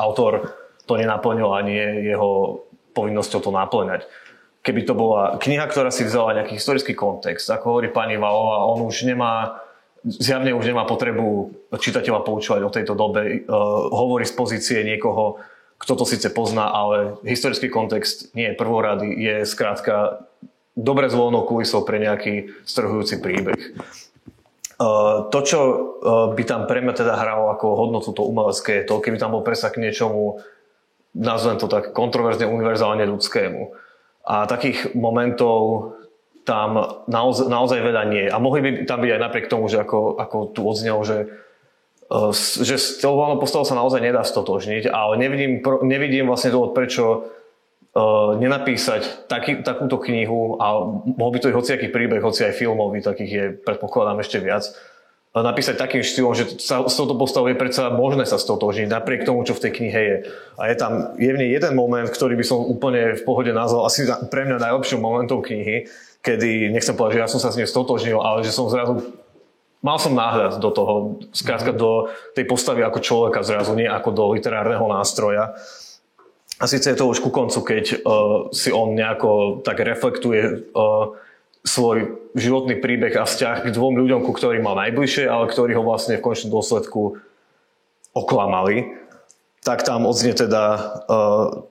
[0.00, 0.56] autor
[0.88, 2.62] to nenaplnil a nie jeho
[2.96, 4.08] povinnosťou to naplňať.
[4.64, 8.88] Keby to bola kniha, ktorá si vzala nejaký historický kontext, ako hovorí pani Valová, on
[8.88, 9.62] už nemá,
[10.02, 15.38] zjavne už nemá potrebu čitateľa poučovať o tejto dobe, uh, hovorí z pozície niekoho,
[15.76, 20.24] kto to síce pozná, ale historický kontext nie je prvorady, je skrátka
[20.76, 23.74] dobre zvolenou kulisou pre nejaký strhujúci príbeh.
[24.76, 29.00] Uh, to, čo uh, by tam pre mňa teda hralo ako hodnotu to umelecké, to,
[29.00, 30.44] keby tam bol presah k niečomu,
[31.16, 33.72] nazvem to tak kontroverzne univerzálne ľudskému
[34.26, 35.94] a takých momentov
[36.46, 38.26] tam naozaj, naozaj veľa nie.
[38.30, 41.26] A mohli by tam byť aj napriek tomu, že ako, ako tu odznelo, že
[42.06, 42.30] e,
[42.62, 47.32] že s tou hlavnou postavou sa naozaj nedá stotožniť, ale nevidím, nevidím vlastne dôvod, prečo
[48.36, 50.84] nenapísať taký, takúto knihu a
[51.16, 54.68] mohol by to byť hociaký príbeh, hoci aj filmový, takých je predpokladám ešte viac,
[55.32, 59.44] napísať takým štýlom, že sa s touto postavou je predsa možné sa stotožniť, napriek tomu,
[59.44, 60.16] čo v tej knihe je.
[60.56, 64.48] A je tam jevne jeden moment, ktorý by som úplne v pohode nazval asi pre
[64.48, 65.88] mňa najlepším momentom knihy,
[66.24, 69.04] kedy, nechcem povedať, že ja som sa s ním stotožnil, ale že som zrazu
[69.84, 70.94] mal som náhľad do toho,
[71.36, 75.52] skrátka do tej postavy ako človeka zrazu, nie ako do literárneho nástroja.
[76.56, 81.12] A síce je to už ku koncu, keď uh, si on nejako tak reflektuje uh,
[81.60, 85.84] svoj životný príbeh a vzťah k dvom ľuďom, ku ktorým mal najbližšie, ale ktorí ho
[85.84, 87.20] vlastne v končnom dôsledku
[88.16, 88.96] oklamali,
[89.60, 90.64] tak tam odznie teda,
[91.04, 91.68] uh,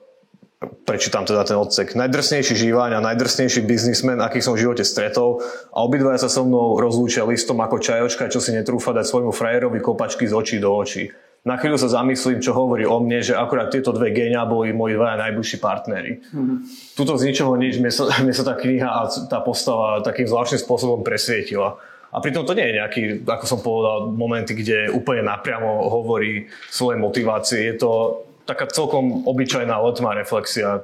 [0.85, 5.41] prečítam teda ten odsek, najdrsnejší žívaň a najdrsnejší biznismen, akých som v živote stretol
[5.73, 9.81] a obidvaja sa so mnou rozlúčia listom ako čajočka, čo si netrúfa dať svojmu frajerovi
[9.81, 11.09] kopačky z očí do očí
[11.45, 14.97] na chvíľu sa zamyslím, čo hovorí o mne, že akurát tieto dve genia boli moji
[14.97, 16.25] dvaja najbližší partnery.
[16.33, 16.57] Mm-hmm.
[16.97, 20.65] Tuto z ničoho nič, mne sa, mne sa tá kniha a tá postava takým zvláštnym
[20.65, 21.77] spôsobom presvietila.
[22.09, 26.97] A pritom to nie je nejaký, ako som povedal, momenty, kde úplne napriamo hovorí svoje
[26.97, 27.61] motivácie.
[27.69, 30.81] Je to taká celkom obyčajná letmá reflexia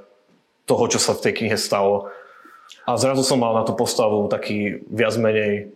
[0.69, 2.13] toho, čo sa v tej knihe stalo.
[2.85, 5.73] A zrazu som mal na tú postavu taký viac menej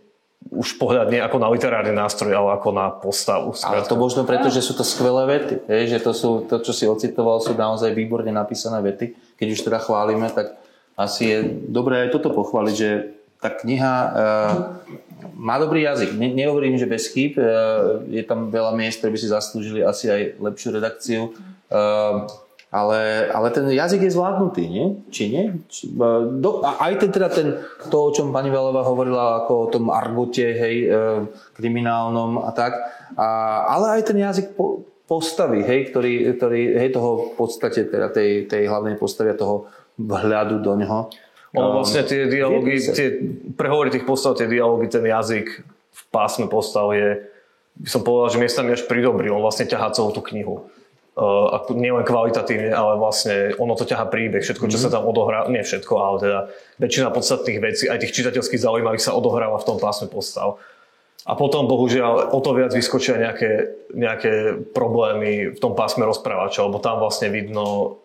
[0.55, 3.57] už pohľad nie ako na literárny nástroj, ale ako na postavu.
[3.57, 3.75] Skrátka.
[3.75, 5.55] Ale to možno preto, že sú to skvelé vety.
[5.65, 9.17] Je, že to, sú, to, čo si ocitoval, sú naozaj výborne napísané vety.
[9.35, 10.55] Keď už teda chválime, tak
[10.95, 12.89] asi je dobré aj toto pochváliť, že
[13.41, 14.53] tá kniha uh,
[15.35, 16.15] má dobrý jazyk.
[16.15, 17.35] Ne, nehovorím, že bez chýb.
[17.35, 21.21] Uh, je tam veľa miest, ktoré by si zaslúžili asi aj lepšiu redakciu.
[21.67, 22.29] Uh,
[22.75, 24.85] ale, ale ten jazyk je zvládnutý, nie?
[25.07, 25.45] Či nie?
[25.71, 25.95] Či,
[26.43, 27.55] do, a aj ten, teda ten,
[27.87, 30.99] to, o čom pani Velová hovorila, ako o tom argote, hej, e,
[31.55, 32.75] kriminálnom a tak,
[33.15, 33.27] a,
[33.71, 38.51] ale aj ten jazyk po, postavy, hej, ktorý, ktorý hej, toho v podstate teda tej,
[38.51, 41.07] tej hlavnej postavy a toho vhľadu do neho.
[41.55, 43.07] Ono vlastne tie dialógy, tie,
[43.55, 45.63] prehovory tých postav, tie dialógy, ten jazyk
[45.95, 47.23] v pásme postav je,
[47.79, 49.31] by som povedal, že miestami až pridobrý.
[49.31, 50.67] On vlastne ťahá celú tú knihu.
[51.15, 54.91] Uh, nielen kvalitatívne, ale vlastne ono to ťaha príbeh, všetko, čo mm-hmm.
[54.91, 56.39] sa tam odohrá, nie všetko, ale teda
[56.75, 60.59] väčšina podstatných vecí, aj tých čitateľských zaujímavých sa odohráva v tom pásme postav.
[61.23, 66.83] A potom, bohužiaľ, o to viac vyskočia nejaké, nejaké problémy v tom pásme rozprávača, lebo
[66.83, 67.95] tam vlastne vidno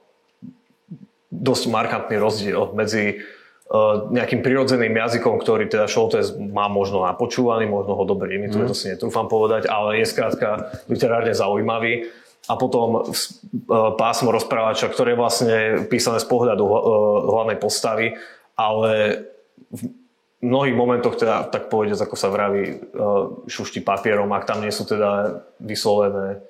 [1.35, 3.27] dosť markantný rozdiel medzi
[3.75, 8.71] uh, nejakým prirodzeným jazykom, ktorý teda Šoltes má možno napočúvaný, možno ho dobre imituje, mm.
[8.71, 12.07] to si netrúfam povedať, ale je skrátka literárne zaujímavý
[12.49, 13.13] a potom e,
[13.99, 15.57] pásmo rozprávača, ktoré je vlastne
[15.91, 16.77] písané z pohľadu e,
[17.29, 18.17] hlavnej postavy,
[18.57, 19.25] ale
[19.71, 19.81] v
[20.41, 22.77] mnohých momentoch teda, tak povedať, ako sa vraví, e,
[23.45, 26.41] šušti papierom, ak tam nie sú teda vyslovené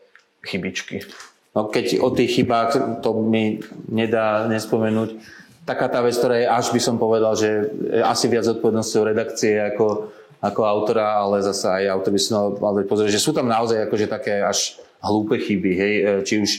[0.46, 1.02] chybičky.
[1.50, 3.58] No keď o tých chybách to mi
[3.90, 5.18] nedá nespomenúť,
[5.66, 7.66] taká tá vec, ktorá je až by som povedal, že
[8.06, 13.18] asi viac odpovednosťou redakcie ako, ako autora, ale zase aj autor by som mal pozrieť,
[13.18, 16.50] že sú tam naozaj akože také až hlúpe chyby, hej, e, či už,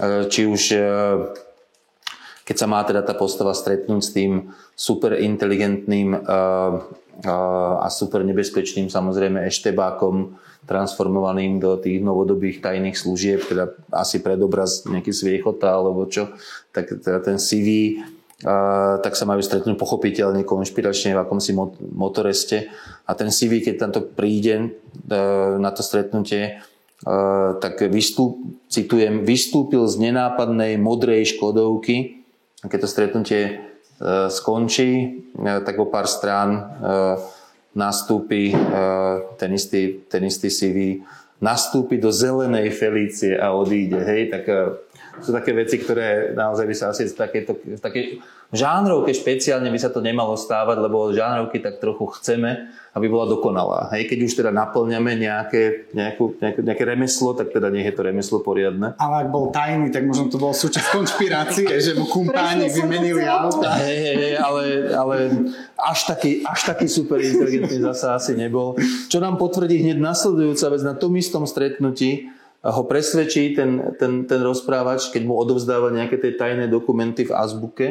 [0.00, 0.80] e, či už e,
[2.46, 6.14] keď sa má teda tá postava stretnúť s tým super inteligentným
[7.26, 15.10] a super nebezpečným samozrejme eštebákom transformovaným do tých novodobých tajných služieb, teda asi predobraz nejaký
[15.10, 16.30] sviechota alebo čo,
[16.70, 17.98] tak teda ten CV,
[19.02, 21.50] tak sa majú stretnúť pochopiteľne konšpiračne v akomsi
[21.90, 22.70] motoreste.
[23.10, 24.76] A ten CV, keď tam to príde
[25.58, 26.62] na to stretnutie,
[27.60, 28.40] tak vystúp,
[28.72, 32.24] citujem, vystúpil z nenápadnej modrej škodovky.
[32.64, 33.52] Keď to stretnutie e,
[34.32, 34.90] skončí,
[35.36, 36.60] e, tak o pár strán e,
[37.76, 38.56] nastúpi
[39.36, 41.04] ten istý, ten istý CV,
[41.44, 44.00] nastúpi do zelenej Felície a odíde.
[44.00, 44.48] Hej, tak
[45.20, 47.16] sú také veci, ktoré naozaj by sa asi v
[47.80, 48.02] také
[48.54, 53.90] žánrovke špeciálne by sa to nemalo stávať, lebo žánrovky tak trochu chceme, aby bola dokonalá.
[53.92, 58.06] Hej, keď už teda naplňame nejaké, nejakú, nejaké, nejaké remeslo, tak teda nech je to
[58.06, 58.94] remeslo poriadne.
[58.96, 63.82] Ale ak bol tajný, tak možno to bol súčasť konšpirácie, že mu kumpáni vymenili auta.
[63.82, 64.62] Hej, hej, hej, ale,
[64.94, 65.16] ale
[65.76, 68.78] až, taký, až taký super inteligentný zasa asi nebol.
[69.10, 72.30] Čo nám potvrdí hneď nasledujúca vec na tom istom stretnutí,
[72.66, 77.86] ho presvedčí ten, ten, ten rozprávač, keď mu odovzdáva nejaké tie tajné dokumenty v azbuke,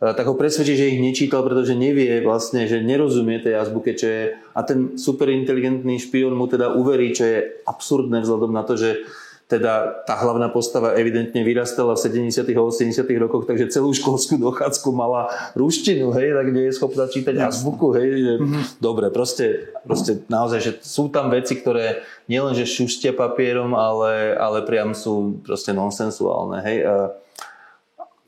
[0.00, 4.22] tak ho presvedčí, že ich nečítal, pretože nevie vlastne, že nerozumie tej azbuke, čo je,
[4.56, 9.04] a ten superinteligentný špion mu teda uverí, čo je absurdné vzhľadom na to, že
[9.50, 12.46] teda tá hlavná postava evidentne vyrastala v 70.
[12.54, 13.02] a 80.
[13.18, 15.26] rokoch, takže celú školskú dochádzku mala
[15.58, 18.62] ruštinu, hej, tak kde je schopná čítať azbuku, hej, že, mm-hmm.
[18.78, 24.94] dobre, proste, proste naozaj, že sú tam veci, ktoré nielenže šuštia papierom, ale, ale priam
[24.94, 26.78] sú proste nonsensuálne, hej.
[26.86, 26.94] A,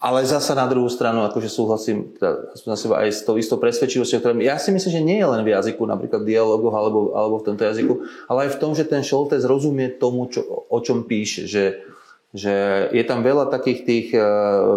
[0.02, 4.34] ale zasa na druhú stranu, akože súhlasím teda, seba aj s tou istou presvedčivosťou, ktorá
[4.42, 7.62] ja si myslím, že nie je len v jazyku, napríklad dialogoch alebo, alebo v tomto
[7.62, 7.94] jazyku,
[8.26, 11.86] ale aj v tom, že ten Šoltes rozumie tomu, čo, o čom píše, že,
[12.34, 12.50] že
[12.90, 14.26] je tam veľa takých tých e,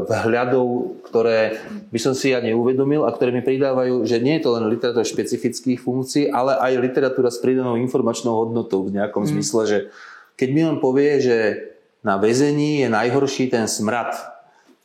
[0.05, 1.57] vhľadov, ktoré
[1.89, 5.01] by som si ja neuvedomil a ktoré mi pridávajú, že nie je to len literatúra
[5.01, 9.29] špecifických funkcií, ale aj literatúra s pridanou informačnou hodnotou v nejakom mm.
[9.33, 9.77] zmysle, že
[10.37, 11.37] keď mi on povie, že
[12.05, 14.34] na väzení je najhorší ten smrad,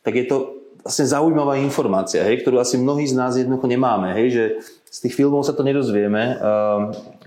[0.01, 0.37] tak je to
[0.81, 4.17] vlastne zaujímavá informácia, hej, ktorú asi mnohí z nás jednoducho nemáme.
[4.17, 4.43] Hej, že
[4.89, 6.53] z tých filmov sa to nedozvieme a,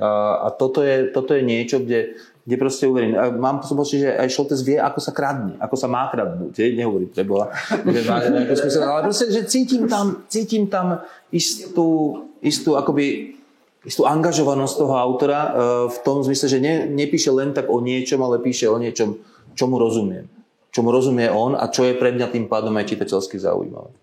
[0.02, 0.10] a,
[0.44, 3.14] a toto, je, toto je niečo, kde, kde proste uverím.
[3.14, 6.54] A mám pocit, že aj Šoltes vie, ako sa kradne, ako sa má kradnúť.
[6.60, 7.48] Hej, nehovorím treba,
[8.90, 13.38] ale proste, že cítim tam, cítim tam istú, istú akoby
[13.84, 15.50] istú angažovanosť toho autora e,
[15.92, 19.12] v tom zmysle, že ne, nepíše len tak o niečom, ale píše o niečom,
[19.52, 20.24] čomu rozumiem
[20.74, 23.94] čomu rozumie on a čo je pre mňa tým pádom aj čitateľsky zaujímavé.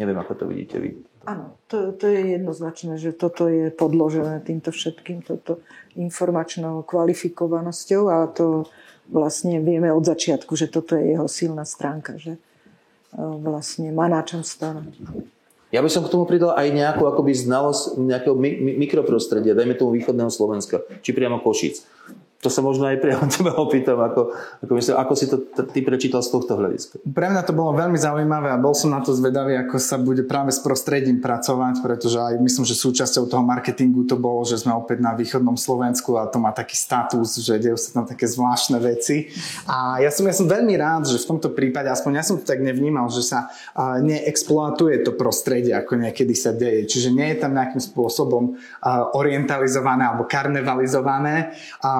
[0.00, 0.90] Neviem, ako to vidíte vy.
[1.28, 5.62] Áno, to, to je jednoznačné, že toto je podložené týmto všetkým, toto
[5.94, 8.66] informačnou kvalifikovanosťou a to
[9.08, 12.40] vlastne vieme od začiatku, že toto je jeho silná stránka, že e,
[13.20, 14.98] vlastne má na čom stavať.
[15.72, 18.36] Ja by som k tomu pridal aj nejakú akoby znalosť nejakého
[18.78, 21.82] mikroprostredia, dajme tomu východného Slovenska, či priamo Košic
[22.44, 25.36] to sa možno aj priamo teba opýtam, ako, ako, myslím, ako si to
[25.72, 27.00] ty prečítal z tohto hľadiska.
[27.00, 30.28] Pre mňa to bolo veľmi zaujímavé a bol som na to zvedavý, ako sa bude
[30.28, 34.76] práve s prostredím pracovať, pretože aj myslím, že súčasťou toho marketingu to bolo, že sme
[34.76, 38.76] opäť na východnom Slovensku a to má taký status, že dejú sa tam také zvláštne
[38.76, 39.32] veci.
[39.64, 42.44] A ja som, ja som veľmi rád, že v tomto prípade, aspoň ja som to
[42.44, 43.48] tak nevnímal, že sa
[44.04, 46.84] neexploatuje to prostredie, ako niekedy sa deje.
[46.84, 48.58] Čiže nie je tam nejakým spôsobom
[49.16, 51.54] orientalizované alebo karnevalizované.
[51.80, 51.92] A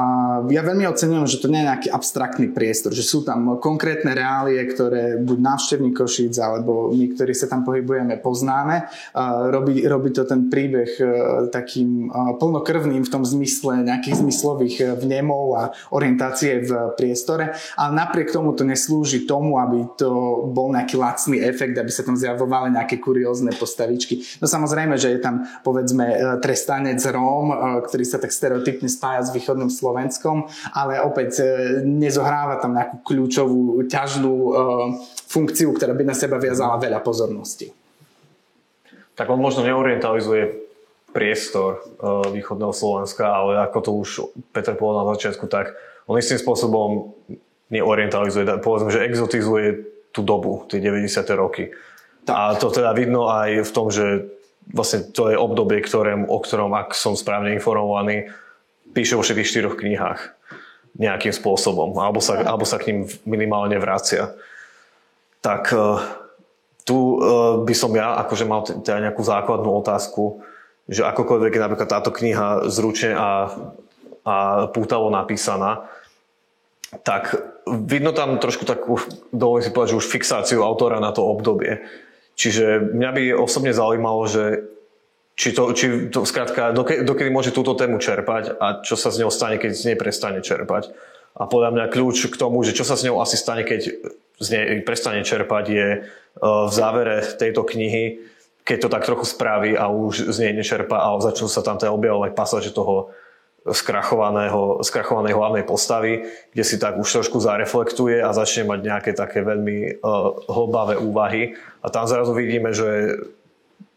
[0.51, 4.59] ja veľmi ocenujem, že to nie je nejaký abstraktný priestor, že sú tam konkrétne reálie,
[4.67, 8.89] ktoré buď návštevník Košíc, alebo my, ktorí sa tam pohybujeme, poznáme.
[9.51, 11.05] Robí, robí to ten príbeh e,
[11.51, 15.63] takým e, plnokrvným v tom zmysle nejakých zmyslových e, vnemov a
[15.93, 20.11] orientácie v priestore, ale napriek tomu to neslúži tomu, aby to
[20.51, 24.23] bol nejaký lacný efekt, aby sa tam zjavovali nejaké kuriózne postavičky.
[24.41, 27.53] No samozrejme, že je tam povedzme trestanec Róm,
[27.85, 33.05] ktorý sa tak stereotypne spája s východným Slovenskom, Slovenskom, ale opäť e, nezohráva tam nejakú
[33.05, 34.53] kľúčovú, ťažnú e,
[35.29, 37.69] funkciu, ktorá by na seba viazala veľa pozornosti.
[39.15, 40.67] Tak on možno neorientalizuje
[41.15, 44.09] priestor uh, východného Slovenska, ale ako to už
[44.51, 45.71] Peter povedal na začiatku, tak
[46.11, 47.15] on istým spôsobom
[47.71, 51.07] neorientalizuje, povedzme, že exotizuje tú dobu, tie 90.
[51.39, 51.71] roky.
[52.27, 52.35] Tak.
[52.35, 54.27] A to teda vidno aj v tom, že
[54.67, 58.35] vlastne to je obdobie, ktorém, o ktorom, ak som správne informovaný,
[58.95, 60.21] píše vo všetkých štyroch knihách
[60.95, 64.31] nejakým spôsobom, alebo sa, alebo sa k ním minimálne vracia.
[65.43, 65.99] Tak uh,
[66.87, 70.47] tu uh, by som ja akože mal teda nejakú základnú otázku,
[70.87, 73.51] že akokoľvek je napríklad táto kniha zručne a,
[74.23, 74.35] a
[74.71, 75.91] pútavo napísaná,
[77.03, 77.35] tak
[77.67, 79.01] vidno tam trošku takú,
[79.35, 81.83] dovolím si povedať, že už fixáciu autora na to obdobie.
[82.39, 84.63] Čiže mňa by osobne zaujímalo, že
[85.35, 89.27] či to, či to skrátka, dokedy, dokedy môže túto tému čerpať a čo sa z
[89.27, 90.95] ňou stane, keď z nej prestane čerpať.
[91.35, 93.91] A podľa mňa kľúč k tomu, že čo sa s ňou asi stane, keď
[94.39, 95.99] z nej prestane čerpať, je e,
[96.39, 98.23] v závere tejto knihy,
[98.63, 101.91] keď to tak trochu spraví a už z nej nečerpa a začnú sa tam teda
[101.91, 103.11] objavovať pasáže toho
[103.65, 109.41] skrachovaného, skrachovanej hlavnej postavy, kde si tak už trošku zareflektuje a začne mať nejaké také
[109.41, 111.57] veľmi uh, hlbavé úvahy.
[111.81, 113.17] A tam zrazu vidíme, že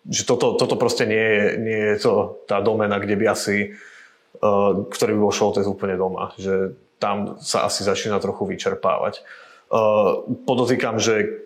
[0.07, 3.75] že toto, toto proste nie je, nie je to tá domena, kde by asi,
[4.39, 6.31] uh, ktorý by bol Šoltes úplne doma.
[6.39, 9.21] Že tam sa asi začína trochu vyčerpávať.
[9.67, 11.45] Uh, podotýkam, že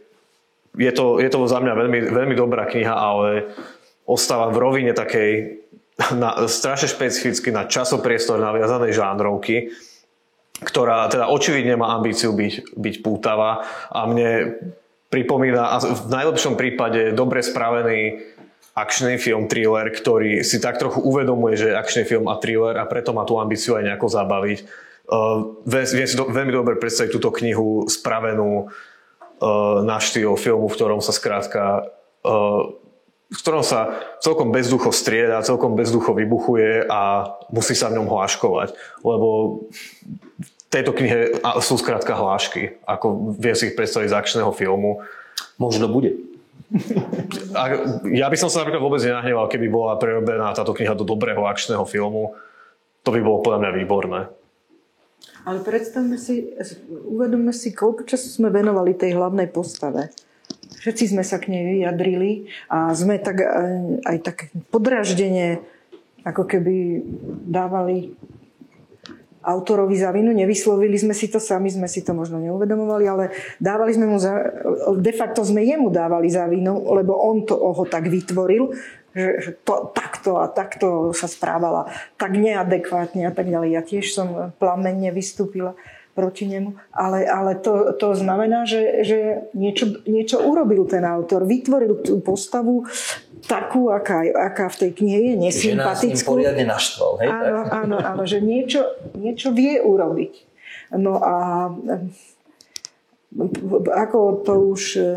[0.77, 3.51] je to, je to za mňa veľmi, veľmi dobrá kniha, ale
[4.07, 5.61] ostáva v rovine takej
[6.15, 9.75] na, strašne špecificky na časopriestor naviazanej žánrovky,
[10.61, 14.61] ktorá teda očividne má ambíciu byť, byť pútavá a mne
[15.11, 18.30] pripomína v najlepšom prípade dobre spravený
[18.71, 22.87] akčný film, thriller, ktorý si tak trochu uvedomuje, že je akčný film a thriller a
[22.87, 24.59] preto má tú ambíciu aj nejako zabaviť.
[25.11, 30.75] Uh, viem si do, veľmi dobre predstaviť túto knihu spravenú uh, na štýl filmu, v
[30.79, 31.91] ktorom sa skrátka
[32.23, 32.63] uh,
[33.31, 38.75] v ktorom sa celkom bezducho strieda, celkom bezducho vybuchuje a musí sa v ňom hláškovať.
[39.07, 39.27] Lebo
[40.35, 44.99] v tejto knihe sú skrátka hlášky, ako viem si ich predstaviť z akčného filmu.
[45.55, 46.30] Možno bude.
[47.51, 47.61] A
[48.07, 51.83] ja by som sa napríklad vôbec nenahneval, keby bola prerobená táto kniha do dobrého akčného
[51.83, 52.31] filmu.
[53.03, 54.21] To by bolo podľa mňa výborné.
[55.43, 56.53] Ale predstavme si,
[56.89, 60.13] uvedomme si, koľko času sme venovali tej hlavnej postave.
[60.81, 63.73] Všetci sme sa k nej vyjadrili a sme tak aj,
[64.05, 64.37] aj tak
[64.73, 65.61] podraždene
[66.21, 67.01] ako keby
[67.49, 68.13] dávali
[69.41, 73.23] autorovi za vinu, nevyslovili sme si to sami, sme si to možno neuvedomovali, ale
[73.57, 74.37] dávali sme mu za,
[74.93, 78.69] de facto sme jemu dávali za vinu, lebo on to ho tak vytvoril,
[79.11, 83.69] že, to, takto a takto sa správala, tak neadekvátne a tak ďalej.
[83.73, 85.75] Ja tiež som plamenne vystúpila
[86.11, 89.19] proti nemu, ale, ale to, to znamená, že, že
[89.55, 92.83] niečo, niečo urobil ten autor, vytvoril tú postavu
[93.45, 96.41] takú, aká, aká v tej knihe je, nesympatickú.
[96.41, 97.29] Že nás naštval, hej?
[97.29, 98.85] Áno, áno, áno, že niečo,
[99.17, 100.33] niečo vie urobiť.
[100.95, 101.67] No a
[103.95, 105.07] ako to už e,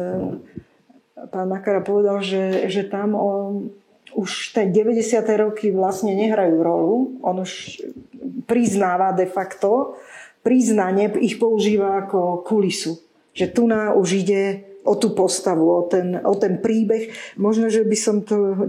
[1.34, 3.74] pán Makara povedal, že, že tam on,
[4.14, 5.18] už tie 90.
[5.34, 7.18] roky vlastne nehrajú rolu.
[7.26, 7.82] On už
[8.46, 9.98] priznáva de facto,
[10.46, 13.02] priznanie ich používa ako kulisu.
[13.34, 17.08] Že tu na už ide o tú postavu, o ten, o ten príbeh.
[17.40, 18.68] Možno, že by som to,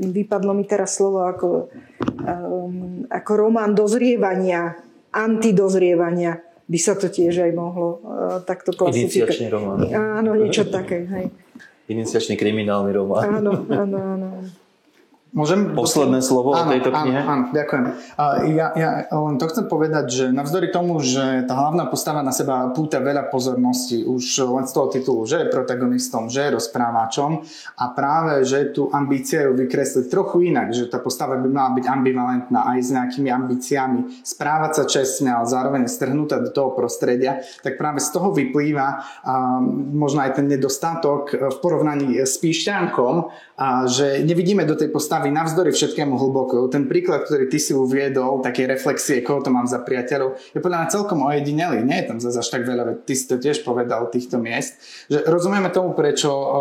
[0.00, 1.68] vypadlo mi teraz slovo ako,
[2.24, 4.80] um, ako román dozrievania,
[5.12, 9.06] antidozrievania, by sa to tiež aj mohlo uh, takto klasifikovať.
[9.06, 9.78] Iniciačný román.
[9.92, 11.26] Áno, niečo také, hej.
[11.86, 13.38] Iniciačný kriminálny román.
[13.38, 14.28] Áno, áno, áno.
[15.34, 15.74] Môžem?
[15.74, 17.20] Posledné slovo áno, o tejto knihe?
[17.20, 17.84] Áno, áno ďakujem.
[18.56, 22.70] Ja, ja len to chcem povedať, že navzdory tomu, že tá hlavná postava na seba
[22.70, 27.42] púta veľa pozornosti, už len z toho titulu, že je protagonistom, že je rozprávačom
[27.76, 31.84] a práve, že tu ambície ju vykresliť trochu inak, že tá postava by mala byť
[31.84, 37.76] ambivalentná aj s nejakými ambíciami, správať sa čestne, ale zároveň strhnutá do toho prostredia, tak
[37.76, 39.04] práve z toho vyplýva
[39.90, 45.72] možno aj ten nedostatok v porovnaní s píšťankom, a že nevidíme do tej postavy navzdory
[45.72, 46.68] všetkému hlboko.
[46.68, 50.84] Ten príklad, ktorý ty si uviedol, také reflexie, koho to mám za priateľov, je podľa
[50.84, 51.80] mňa celkom ojedinelý.
[51.80, 54.76] Nie je tam zase až tak veľa, ty si to tiež povedal týchto miest.
[55.08, 56.52] Že rozumieme tomu, prečo uh,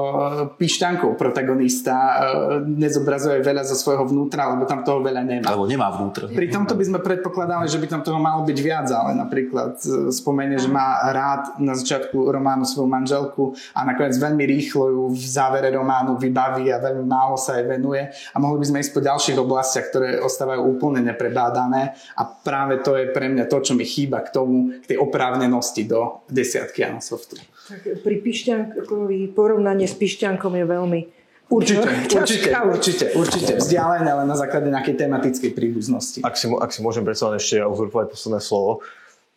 [0.56, 2.16] Pišťankov protagonista uh,
[2.64, 5.52] nezobrazuje veľa zo svojho vnútra, lebo tam toho veľa nemá.
[5.52, 6.32] Alebo nemá vnútra.
[6.32, 9.84] Pri tomto by sme predpokladali, že by tam toho malo byť viac, ale napríklad
[10.16, 13.44] spomenie, že má rád na začiatku románu svoju manželku
[13.76, 18.06] a nakoniec veľmi rýchlo ju v závere románu vybaví a veľmi málo sa jej venuje
[18.06, 22.94] a mohli by sme ísť po ďalších oblastiach, ktoré ostávajú úplne neprebádané a práve to
[22.94, 27.42] je pre mňa to, čo mi chýba k tomu, k tej oprávnenosti do desiatky Anasoftu.
[27.66, 31.02] Tak pri Pišťankovi, porovnanie s Pišťankom je veľmi
[31.46, 31.86] Určite,
[32.18, 36.20] určite, určite, určite vzdialené, ale na základe nejakej tematickej príbuznosti.
[36.26, 38.82] Ak si, ak si môžem predstaviť ešte uzurpovať posledné slovo,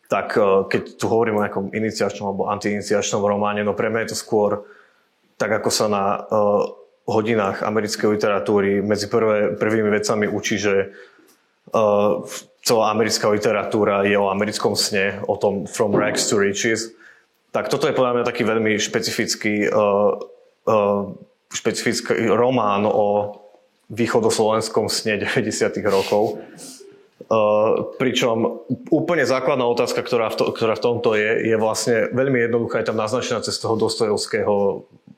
[0.09, 4.11] tak eh, keď tu hovorím o nejakom iniciačnom alebo antiiniciačnom románe, no pre mňa je
[4.13, 4.65] to skôr
[5.39, 6.67] tak, ako sa na uh,
[7.09, 10.93] hodinách americkej literatúry medzi prvé, prvými vecami učí, že
[11.73, 12.23] uh,
[12.63, 16.93] celá americká literatúra je o americkom sne, o tom From Rags to Riches.
[17.49, 20.21] Tak toto je podľa mňa taký veľmi špecifický, uh,
[20.69, 21.01] uh,
[21.49, 23.41] špecifický román o
[23.89, 25.81] východoslovenskom sne 90.
[25.89, 26.45] rokov.
[27.29, 32.47] Uh, pričom úplne základná otázka, ktorá v, to, ktorá v tomto je, je vlastne veľmi
[32.47, 34.55] jednoduchá, je tam naznačená cez toho Dostojevského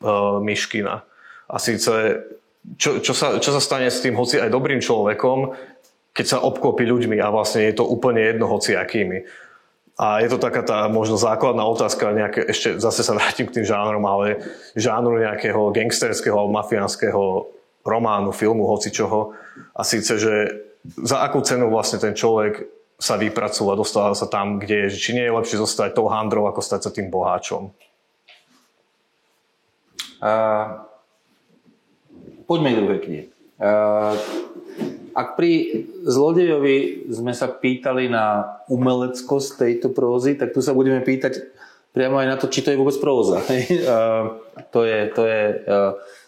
[0.03, 1.07] uh, Myškina.
[1.51, 2.23] A síce,
[2.79, 5.51] čo, čo, sa, čo sa stane s tým hoci aj dobrým človekom,
[6.15, 9.27] keď sa obklopí ľuďmi a vlastne je to úplne jedno hoci akými.
[9.99, 13.65] A je to taká tá možno základná otázka, nejaké, ešte zase sa vrátim k tým
[13.67, 14.39] žánrom, ale
[14.73, 17.21] žánru nejakého gangsterského alebo mafiánskeho
[17.85, 19.35] románu, filmu, hoci čoho.
[19.75, 20.33] A síce, že
[21.05, 22.65] za akú cenu vlastne ten človek
[23.01, 24.97] sa vypracúva, dostáva sa tam, kde je.
[24.97, 27.73] Či nie je lepšie zostať tou handrou, ako stať sa tým boháčom?
[32.51, 33.23] Poďme k druhej knihe.
[35.15, 41.47] Ak pri zlodejovi sme sa pýtali na umeleckosť tejto prózy, tak tu sa budeme pýtať
[41.95, 43.39] priamo aj na to, či to je vôbec próza.
[44.75, 45.43] to, je, to, je,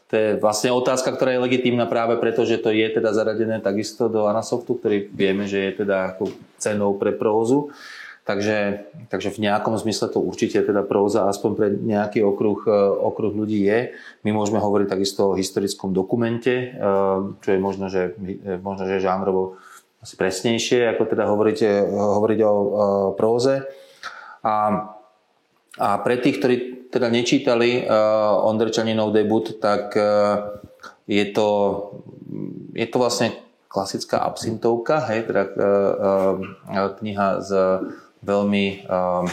[0.08, 4.08] to je vlastne otázka, ktorá je legitímna práve preto, že to je teda zaradené takisto
[4.08, 7.72] do Anasoftu, ktorý vieme, že je teda ako cenou pre prózu.
[8.24, 12.72] Takže, takže v nejakom zmysle to určite teda próza aspoň pre nejaký okruh, e,
[13.04, 13.92] okruh ľudí je.
[14.24, 16.88] My môžeme hovoriť takisto o historickom dokumente, e,
[17.44, 19.60] čo je možno, že, e, možno, že žánrovo
[20.00, 21.60] asi presnejšie, ako teda hovoriť,
[21.96, 22.52] hovoriť o,
[23.16, 23.68] próze.
[24.44, 24.56] A,
[25.80, 26.56] a pre tých, ktorí
[26.92, 27.88] teda nečítali
[28.44, 29.96] Ondrečaninov debut, tak
[31.08, 31.48] je, to,
[32.76, 33.32] je to vlastne
[33.72, 35.44] klasická absintovka, hej, teda
[37.00, 37.52] kniha z
[38.24, 39.28] veľmi ehm,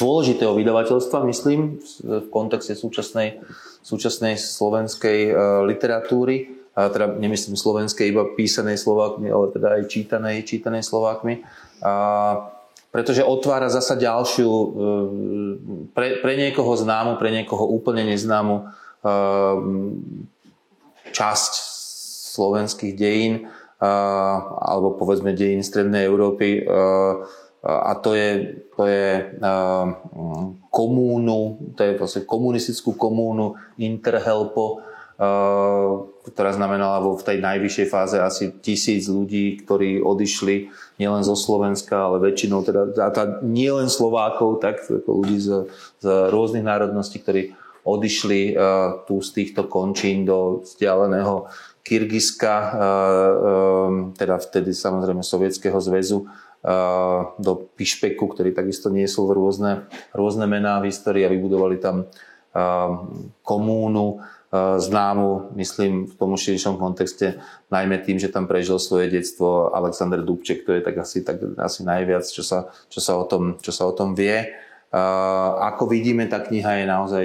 [0.00, 3.38] dôležitého vydavateľstva, myslím, v kontexte súčasnej,
[3.86, 5.32] súčasnej slovenskej e,
[5.70, 11.44] literatúry, a teda nemyslím slovenskej iba písanej Slovákmi, ale teda aj čítanej, čítanej Slovákmi.
[11.84, 11.92] A
[12.88, 14.66] pretože otvára zasa ďalšiu, e,
[15.92, 18.62] pre, pre niekoho známu, pre niekoho úplne neznámu e,
[21.12, 21.52] časť
[22.32, 23.46] slovenských dejín,
[23.82, 26.62] alebo povedzme dejín Strednej Európy,
[27.62, 29.38] a to je, to je
[30.70, 31.38] komúnu,
[31.74, 34.82] to je vlastne komunistickú komúnu Interhelpo,
[36.22, 42.10] ktorá znamenala vo v tej najvyššej fáze asi tisíc ľudí, ktorí odišli nielen zo Slovenska,
[42.10, 45.70] ale väčšinou teda, a tá, nielen Slovákov, tak ako ľudí z,
[46.02, 48.58] z rôznych národností, ktorí odišli
[49.06, 51.50] tu z týchto končín do vzdialeného
[51.82, 56.26] Kyrgyzska, uh, um, teda vtedy samozrejme Sovietskeho zväzu,
[57.42, 62.06] do Pišpeku, ktorý takisto niesol rôzne, rôzne mená v histórii a vybudovali tam
[63.42, 64.22] komúnu
[64.78, 67.40] známu, myslím, v tom širšom kontexte,
[67.72, 71.82] najmä tým, že tam prežil svoje detstvo Alexander Dubček, to je tak asi, tak asi
[71.82, 74.52] najviac, čo sa, čo sa, o, tom, čo sa o tom vie.
[75.72, 77.24] Ako vidíme, tá kniha je naozaj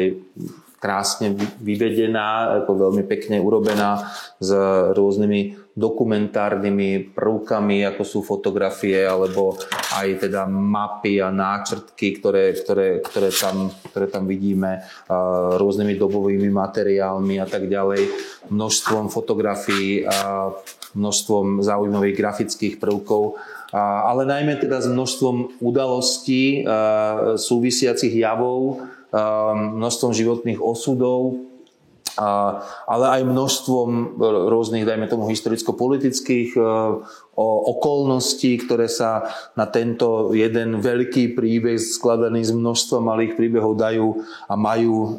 [0.77, 4.05] krásne vyvedená, ako veľmi pekne urobená
[4.37, 4.53] s
[4.93, 9.57] rôznymi dokumentárnymi prvkami, ako sú fotografie alebo,
[9.93, 14.81] aj teda mapy a náčrtky, ktoré, ktoré, ktoré, tam, ktoré tam vidíme,
[15.57, 18.09] rôznymi dobovými materiálmi a tak ďalej,
[18.49, 20.49] množstvom fotografií a
[20.97, 23.37] množstvom zaujímavých grafických prvkov,
[23.77, 26.65] ale najmä teda s množstvom udalostí,
[27.37, 28.81] súvisiacich javov,
[29.13, 31.47] množstvom životných osudov,
[32.89, 34.17] ale aj množstvom
[34.49, 36.61] rôznych, dajme tomu, historicko-politických e,
[37.37, 44.57] okolností, ktoré sa na tento jeden veľký príbeh skladaný z množstva malých príbehov dajú a
[44.57, 45.09] majú e,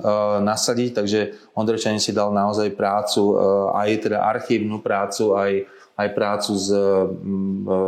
[0.43, 0.91] nasadiť.
[0.99, 1.21] Takže
[1.55, 3.35] Ondrečanin si dal naozaj prácu, e,
[3.79, 5.53] aj teda archívnu prácu, aj,
[5.99, 6.71] aj prácu s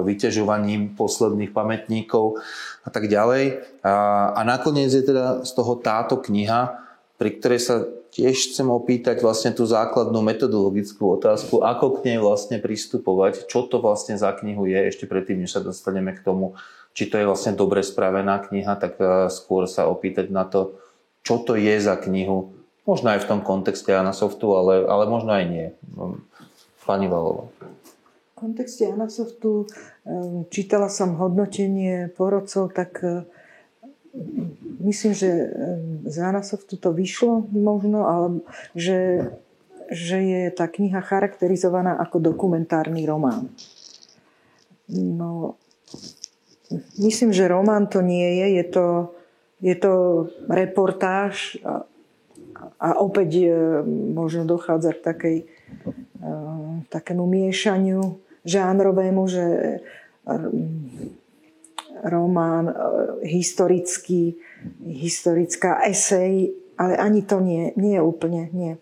[0.02, 2.42] vyťažovaním posledných pamätníkov
[2.82, 3.62] a tak ďalej.
[3.86, 3.94] A,
[4.34, 6.74] a nakoniec je teda z toho táto kniha,
[7.14, 7.76] pri ktorej sa
[8.10, 13.78] tiež chcem opýtať vlastne tú základnú metodologickú otázku, ako k nej vlastne pristupovať, čo to
[13.78, 16.58] vlastne za knihu je, ešte predtým, než sa dostaneme k tomu,
[16.90, 20.74] či to je vlastne dobre spravená kniha, tak e, skôr sa opýtať na to,
[21.22, 22.50] čo to je za knihu,
[22.82, 25.66] možno aj v tom kontexte Anasoftu, ale, ale možno aj nie.
[26.82, 27.46] Pani Valova.
[28.40, 33.28] Kontexte Anasoftu e, čítala som hodnotenie porodcov, tak e,
[34.80, 35.48] myslím, že eh,
[36.06, 38.26] z Anasoftu to vyšlo možno, ale
[38.74, 39.30] že,
[39.90, 43.52] že je tá kniha charakterizovaná ako dokumentárny román.
[44.90, 45.54] No,
[46.98, 48.86] myslím, že román to nie je, je to,
[49.62, 49.94] je to
[50.50, 51.86] reportáž a,
[52.80, 53.54] a opäť eh,
[53.86, 59.44] možno dochádza k takej, eh, takému miešaniu žánrovému, že
[62.04, 62.74] román e,
[63.28, 64.36] historický,
[64.86, 68.80] historická esej, ale ani to nie, nie úplne, nie.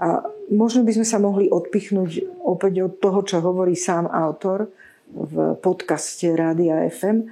[0.00, 4.72] A možno by sme sa mohli odpichnúť opäť od toho, čo hovorí sám autor
[5.12, 7.28] v podcaste Rádia FM.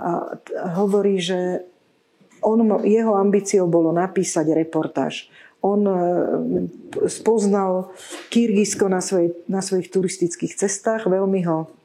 [0.00, 0.40] A
[0.80, 1.60] hovorí, že
[2.40, 5.28] on, jeho ambíciou bolo napísať reportáž.
[5.60, 5.96] On e,
[7.08, 7.92] spoznal
[8.32, 11.79] Kyrgyzsko na, svoj, na svojich turistických cestách, veľmi ho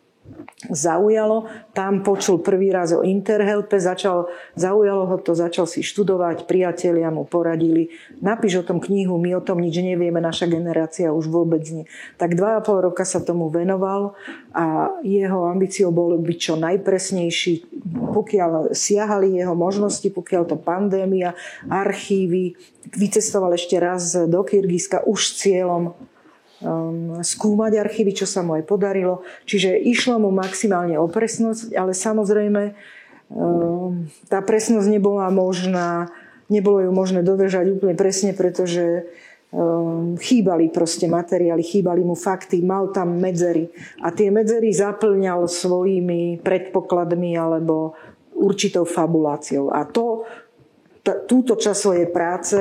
[0.72, 1.46] zaujalo.
[1.76, 7.28] Tam počul prvý raz o Interhelpe, začal, zaujalo ho to, začal si študovať, priatelia mu
[7.28, 11.86] poradili, napíš o tom knihu, my o tom nič nevieme, naša generácia už vôbec nie.
[12.18, 14.18] Tak dva a pol roka sa tomu venoval
[14.56, 17.54] a jeho ambíciou bolo byť čo najpresnejší,
[18.16, 21.36] pokiaľ siahali jeho možnosti, pokiaľ to pandémia,
[21.68, 22.56] archívy,
[22.96, 25.98] vycestoval ešte raz do Kyrgyzska už cieľom
[26.62, 29.26] um, skúmať archívy, čo sa mu aj podarilo.
[29.44, 32.76] Čiže išlo mu maximálne o presnosť, ale samozrejme
[33.32, 36.14] um, tá presnosť nebola možná,
[36.48, 39.10] nebolo ju možné dodržať úplne presne, pretože
[39.52, 43.68] um, chýbali proste materiály, chýbali mu fakty, mal tam medzery.
[44.00, 47.98] A tie medzery zaplňal svojimi predpokladmi alebo
[48.36, 49.72] určitou fabuláciou.
[49.72, 50.28] A to,
[51.00, 52.60] t- túto časť svojej práce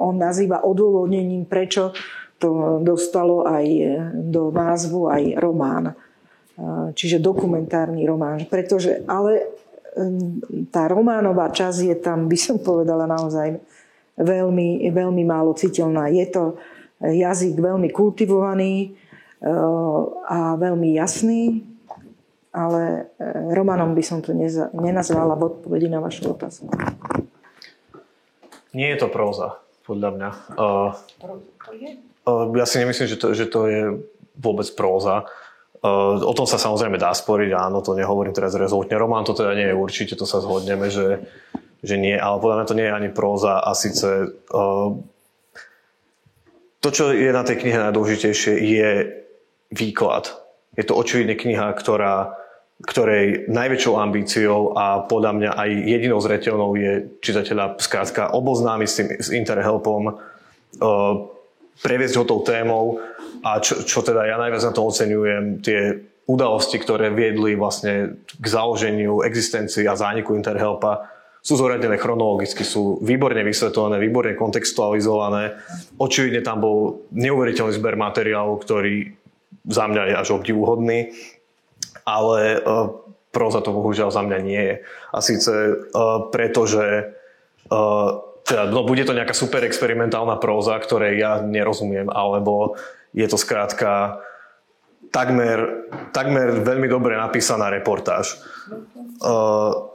[0.00, 1.92] on nazýva odôvodnením, prečo
[2.36, 3.64] to dostalo aj
[4.12, 5.96] do názvu aj román.
[6.96, 8.48] Čiže dokumentárny román.
[8.48, 9.44] Pretože, ale
[10.72, 13.60] tá románová časť je tam, by som povedala naozaj
[14.16, 16.08] veľmi, veľmi málo citeľná.
[16.12, 16.56] Je to
[17.00, 18.96] jazyk veľmi kultivovaný
[20.24, 21.60] a veľmi jasný,
[22.56, 23.12] ale
[23.52, 24.32] románom by som to
[24.72, 26.72] nenazvala v odpovedi na vašu otázku.
[28.72, 30.30] Nie je to próza, podľa mňa.
[30.56, 30.92] Uh,
[31.60, 32.15] to je?
[32.28, 33.82] Ja si nemyslím, že to, že to je
[34.34, 35.22] vôbec próza.
[35.86, 38.98] O tom sa samozrejme dá sporiť, áno, to nehovorím teraz rezolutne.
[38.98, 41.22] Román to teda nie je určite, to sa zhodneme, že,
[41.86, 44.34] že nie, ale podľa mňa to nie je ani próza a síce
[46.82, 48.90] to, čo je na tej knihe najdôležitejšie, je
[49.74, 50.34] výklad.
[50.74, 52.34] Je to očividne kniha, ktorá,
[52.82, 59.08] ktorej najväčšou ambíciou a podľa mňa aj jedinou zreteľnou je čitateľa skrátka oboznámiť s tým
[59.18, 60.18] s Interhelpom,
[61.82, 63.00] previesť ho tou témou
[63.44, 65.80] a čo, čo teda ja najviac na to oceňujem, tie
[66.26, 71.14] udalosti, ktoré viedli vlastne k založeniu, existencii a zániku Interhelpa,
[71.46, 75.54] sú zoradené chronologicky, sú výborne vysvetlené, výborne kontextualizované.
[75.94, 79.14] Očividne tam bol neuveriteľný zber materiálu, ktorý
[79.62, 81.14] za mňa je až obdivuhodný,
[82.02, 82.90] ale uh,
[83.30, 84.76] proza to bohužiaľ za mňa nie je.
[85.14, 87.14] A síce uh, preto, že
[87.70, 92.78] uh, teda, no, bude to nejaká super experimentálna próza, ktorej ja nerozumiem, alebo
[93.10, 94.22] je to skrátka
[95.10, 98.38] takmer, takmer veľmi dobre napísaná reportáž.
[99.18, 99.90] Uh,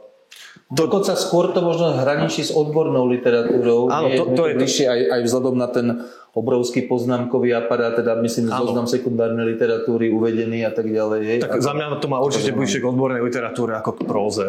[0.72, 3.92] Dokonca skôr to možno hraničí s odbornou literatúrou.
[3.92, 5.86] Áno, to- to je bližšie aj, aj vzhľadom na ten
[6.32, 8.72] obrovský poznámkový aparát, teda myslím Áno.
[8.72, 11.20] zoznam sekundárnej literatúry uvedený a tak ďalej.
[11.28, 11.38] Hej.
[11.44, 14.48] Tak za mňa to má určite bližšie k odbornej literatúre ako k próze.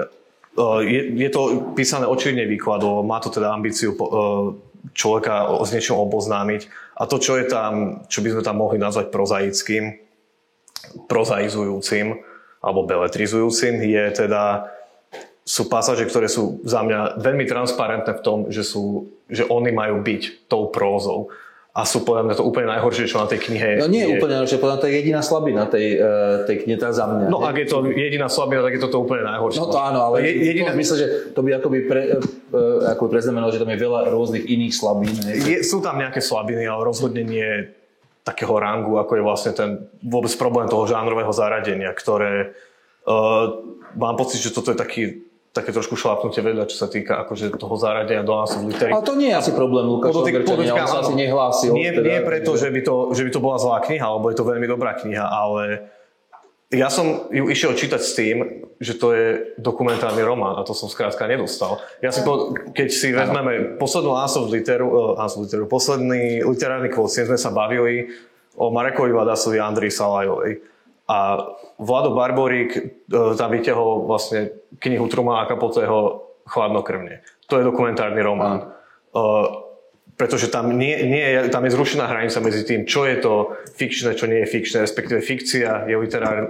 [0.86, 3.98] Je, je to písané očividne výkladovo, má to teda ambíciu
[4.94, 9.10] človeka s niečím oboznámiť a to, čo je tam, čo by sme tam mohli nazvať
[9.10, 9.98] prozaickým,
[11.10, 12.22] prozaizujúcim
[12.62, 14.70] alebo beletrizujúcim, je teda
[15.44, 20.00] sú pasáže, ktoré sú za mňa veľmi transparentné v tom, že, sú, že oni majú
[20.00, 21.36] byť tou prózou.
[21.74, 24.22] A sú podľa mňa to úplne najhoršie, čo na tej knihe No nie je.
[24.22, 27.34] úplne, že podľa mňa to je jediná slabina tej, eh, tej knihy, tá za mňa.
[27.34, 29.58] No ak je to jediná slabina, tak je to to úplne najhoršie.
[29.58, 32.18] No to áno, ale Je, je, jediná, v zmysle, že to by akoby pre, e,
[32.94, 35.18] ako preznamenalo, že tam je veľa rôznych iných slabín.
[35.26, 37.74] je, sú tam nejaké slabiny, ale rozhodne nie
[38.22, 39.70] takého rangu, ako je vlastne ten
[40.00, 42.54] vôbec problém toho žánrového zaradenia, ktoré
[43.04, 43.50] uh,
[44.00, 45.04] mám pocit, že toto je taký,
[45.54, 48.90] také trošku šlápnutie vedľa, čo sa týka akože toho zaradenia do nás v litery.
[48.90, 51.72] Ale to nie je asi problém Lukáš Podotýk- on sa asi nehlásil.
[51.78, 54.38] Nie, teda, nie preto, že by, to, že by to bola zlá kniha, alebo je
[54.42, 55.94] to veľmi dobrá kniha, ale
[56.74, 59.26] ja som ju išiel čítať s tým, že to je
[59.62, 61.78] dokumentárny román a to som skrátka nedostal.
[62.02, 67.38] Ja si po, keď si vezmeme poslednú Ansov literu, uh, literu, posledný literárny kvôcien, sme
[67.38, 68.10] sa bavili
[68.58, 70.66] o Marekovi Vadasovi a Andrii Salajovej.
[71.06, 71.46] A
[71.78, 77.22] Vlado Barborík uh, tam vyťahol vlastne knihu Trumana Kapotého Chladnokrvne.
[77.48, 78.74] To je dokumentárny román.
[79.14, 79.64] Uh,
[80.14, 84.30] pretože tam, nie, nie, tam je zrušená hranica medzi tým, čo je to fikčné, čo
[84.30, 86.38] nie je fikčné, respektíve fikcia je literár,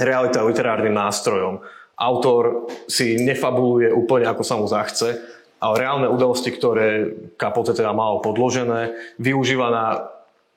[0.00, 1.60] realita je literárnym nástrojom.
[1.94, 5.20] Autor si nefabuluje úplne, ako sa mu zachce,
[5.62, 9.86] ale reálne udalosti, ktoré Kapote teda mal podložené, využíva na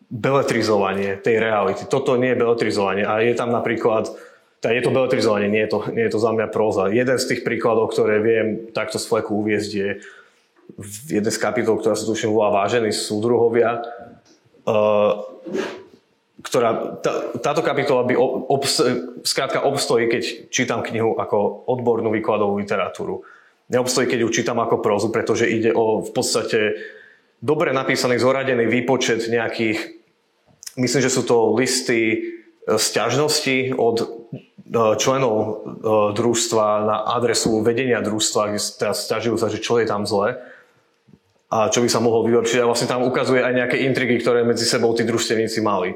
[0.08, 1.84] beletrizovanie tej reality.
[1.88, 4.08] Toto nie je beletrizovanie a je tam napríklad
[4.68, 6.92] teda je to beletrizovanie, nie je to, nie je to za mňa próza.
[6.92, 9.90] Jeden z tých príkladov, ktoré viem takto z fleku uviezť, je
[10.76, 13.80] v jeden z kapitol, ktorá sa tuším volá Vážení súdruhovia,
[14.68, 15.24] uh,
[16.44, 18.84] ktorá, tá, táto kapitola by obs,
[19.24, 23.24] skrátka obstojí, keď čítam knihu ako odbornú výkladovú literatúru.
[23.72, 26.76] Neobstojí, keď ju čítam ako prózu, pretože ide o v podstate
[27.40, 29.96] dobre napísaný, zoradený výpočet nejakých,
[30.76, 32.36] myslím, že sú to listy
[32.68, 34.06] sťažností od e,
[35.00, 35.52] členov e,
[36.12, 38.60] družstva na adresu vedenia družstva, kde
[38.92, 40.36] sťažujú sa, že čo je tam zle
[41.48, 42.60] a čo by sa mohlo vylepšiť.
[42.60, 45.96] A vlastne tam ukazuje aj nejaké intrigy, ktoré medzi sebou tí družstevníci mali.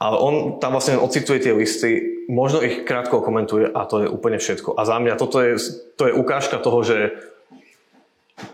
[0.00, 4.40] Ale on tam vlastne ocituje tie listy, možno ich krátko komentuje a to je úplne
[4.42, 4.74] všetko.
[4.74, 5.60] A za mňa toto je,
[5.94, 6.98] to je ukážka toho, že,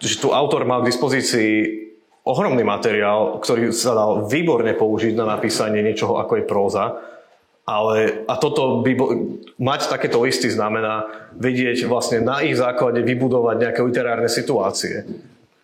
[0.03, 1.86] že tu autor mal k dispozícii
[2.27, 6.85] ohromný materiál, ktorý sa dal výborne použiť na napísanie niečoho ako je próza.
[7.67, 13.57] Ale, a toto by, bo- mať takéto listy znamená vedieť vlastne na ich základe vybudovať
[13.59, 15.03] nejaké literárne situácie.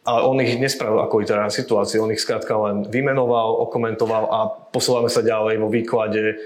[0.03, 4.39] Ale on ich nespravil ako literárne situácie, on ich skrátka len vymenoval, okomentoval a
[4.75, 6.43] posúvame sa ďalej vo výklade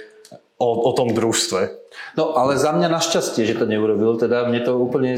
[0.61, 1.73] o, o tom družstve.
[2.21, 5.17] No ale za mňa našťastie, že to neurobil, teda mne to úplne.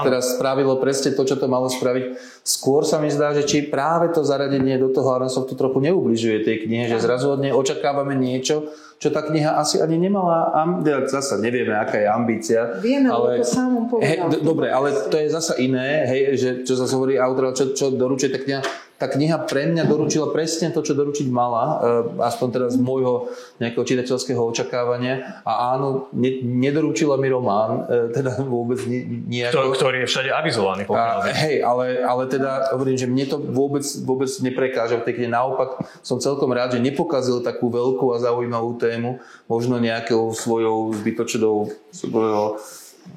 [0.00, 2.16] Teraz spravilo presne to, čo to malo spraviť.
[2.40, 6.56] Skôr sa mi zdá, že či práve to zaradenie do toho Aronsoftu trochu neubližuje tej
[6.62, 8.66] knihe, že zrazu od nej očakávame niečo,
[8.96, 12.60] čo tá kniha asi ani nemala, am- teda zasa nevieme, aká je ambícia.
[12.78, 14.06] Vieme, lebo to sám povedal.
[14.06, 17.70] Hej, d- dobre, ale to je zasa iné, hej, že čo zase hovorí autor, čo,
[17.72, 18.62] čo doručuje tá kniha.
[19.00, 23.32] Tá kniha pre mňa doručila presne to, čo doručiť mala, eh, aspoň teraz z môjho
[23.58, 25.42] nejakého čitateľského očakávania.
[25.42, 29.74] A áno, ne, nedoručila mi román, eh, teda vôbec Ktorý, nejako.
[29.74, 30.82] ktorý je všade avizovaný.
[30.92, 35.30] A, hej, ale, ale teda hovorím, že mne to vôbec, vôbec neprekáža v tej knihe.
[35.32, 39.18] Naopak som celkom rád, že nepokazil takú veľkú a zaujímavú tému,
[39.50, 42.56] možno nejakou svojou zbytočnou svojou,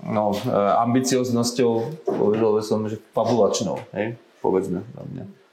[0.06, 0.52] no, e,
[0.82, 1.72] ambicioznosťou,
[2.06, 5.45] povedal som, že fabulačnou, hej, povedzme za mňa.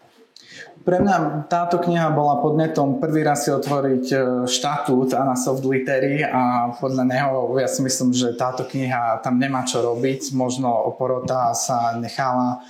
[0.82, 4.16] Pre mňa táto kniha bola podnetom prvý raz si otvoriť e,
[4.50, 9.62] štatút Anna Soft Litery a podľa neho ja si myslím, že táto kniha tam nemá
[9.62, 10.34] čo robiť.
[10.34, 12.66] Možno oporota sa nechala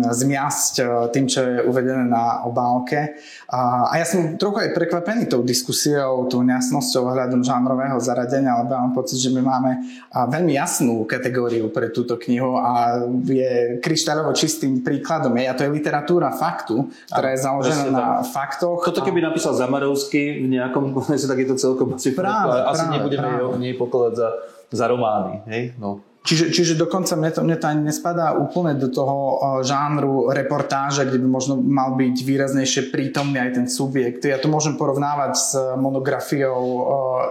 [0.00, 3.20] zmiasť e, tým, čo je uvedené na obálke.
[3.52, 8.96] A, ja som trochu aj prekvapený tou diskusiou, tou nejasnosťou ohľadom žánrového zaradenia, lebo mám
[8.96, 9.70] pocit, že my máme
[10.08, 12.96] a, veľmi jasnú kategóriu pre túto knihu a
[13.28, 15.36] je kryštáľovo čistým príkladom.
[15.36, 18.88] Je, a to je literatúra faktu, ktorá je založená na faktoch.
[18.88, 22.94] Toto keby napísal Zamarovský v nejakom konese, tak je to celkom asi Práve, Asi práve,
[22.98, 23.60] nebudeme práve.
[23.60, 24.28] nej pokladať za,
[24.72, 25.76] za romány, hej?
[25.76, 26.07] No.
[26.28, 31.24] Čiže, čiže dokonca mne to, mne to ani nespadá úplne do toho žánru reportáže, kde
[31.24, 34.28] by možno mal byť výraznejšie prítomný aj ten subjekt.
[34.28, 36.60] Ja to môžem porovnávať s monografiou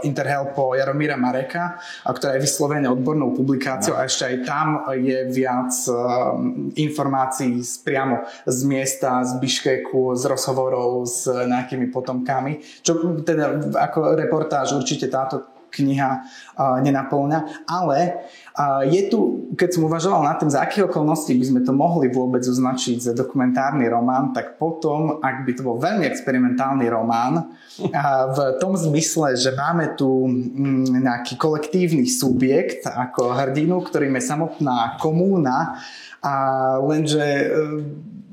[0.02, 1.78] Interhelpo Jaromíra Mareka,
[2.10, 4.68] ktorá je vyslovene odbornou publikáciou a ešte aj tam
[4.98, 5.70] je viac
[6.74, 12.82] informácií z, priamo z miesta, z Biškeku, z rozhovorov s nejakými potomkami.
[12.82, 16.24] Čo teda ako reportáž určite táto kniha
[16.58, 18.24] nenaplňa, ale
[18.90, 22.42] je tu, keď som uvažoval nad tým, za akých okolností by sme to mohli vôbec
[22.42, 27.54] označiť za dokumentárny román, tak potom, ak by to bol veľmi experimentálny román,
[28.34, 34.98] v tom zmysle, že máme tu mm, nejaký kolektívny subjekt ako hrdinu, ktorým je samotná
[34.98, 35.78] komúna,
[36.18, 36.34] a
[36.82, 37.54] lenže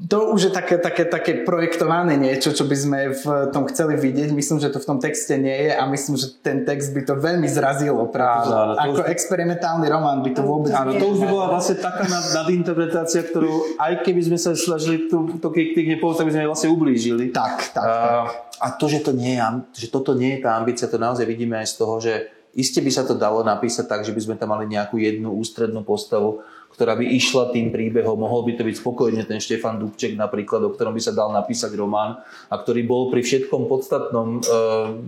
[0.05, 3.25] to už je také, také, také projektované niečo, čo by sme v
[3.57, 4.37] tom chceli vidieť.
[4.37, 7.17] Myslím, že to v tom texte nie je a myslím, že ten text by to
[7.17, 9.09] veľmi zrazilo, pretože áno, ako už...
[9.09, 10.77] experimentálny román by to vôbec...
[10.77, 15.09] Áno, to už by bola vlastne taká nad, nadinterpretácia, ktorú aj keby sme sa snažili
[15.09, 17.25] tú, to knihe povedať, tak by sme vlastne ublížili.
[17.33, 17.87] Tak, tak.
[17.87, 18.29] A,
[18.61, 19.41] a to, že, to nie je,
[19.73, 22.91] že toto nie je tá ambícia, to naozaj vidíme aj z toho, že iste by
[22.91, 26.43] sa to dalo napísať tak, že by sme tam mali nejakú jednu ústrednú postavu,
[26.75, 28.19] ktorá by išla tým príbehom.
[28.19, 31.71] Mohol by to byť spokojne ten Štefan Dubček napríklad, o ktorom by sa dal napísať
[31.79, 32.19] román
[32.51, 34.51] a ktorý bol pri všetkom podstatnom, e,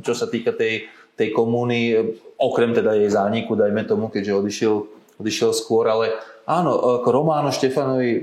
[0.03, 0.86] čo sa týka tej,
[1.18, 1.94] tej komúny,
[2.38, 4.74] okrem teda jej zániku, dajme tomu, keďže odišiel,
[5.18, 6.14] odišiel skôr, ale
[6.47, 8.20] áno, ako román o Štefanovi e,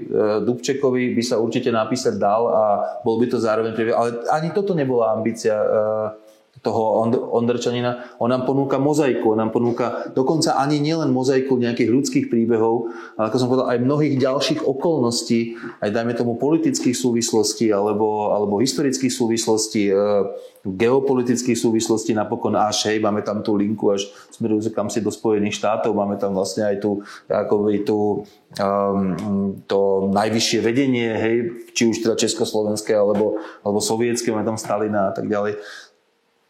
[0.47, 2.63] Dubčekovi by sa určite napísať dal a
[3.03, 5.51] bol by to zároveň príbeh, ale ani toto nebola ambícia
[6.64, 7.03] toho
[7.36, 12.88] Ondrčanina, on nám ponúka mozaiku, on nám ponúka dokonca ani nielen mozaiku nejakých ľudských príbehov,
[13.20, 18.64] ale ako som povedal, aj mnohých ďalších okolností, aj dajme tomu politických súvislostí alebo, alebo
[18.64, 19.95] historických súvislostí, e,
[20.64, 22.16] geopolitických súvislostí.
[22.16, 26.16] Napokon až, hej, máme tam tú linku až smerujúce kam si do Spojených štátov, máme
[26.16, 28.24] tam vlastne aj tú, akoby tú
[28.55, 31.36] um, to najvyššie vedenie, hej,
[31.76, 35.59] či už teda československé alebo, alebo sovietské, máme tam Stalina a tak ďalej.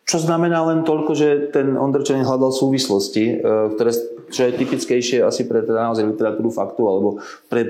[0.03, 3.91] Čo znamená len toľko, že ten Ondrčanin hľadal súvislosti, e, ktoré,
[4.29, 7.09] čo je typickejšie asi pre teda naozaj literatúru faktu, alebo
[7.47, 7.63] pre,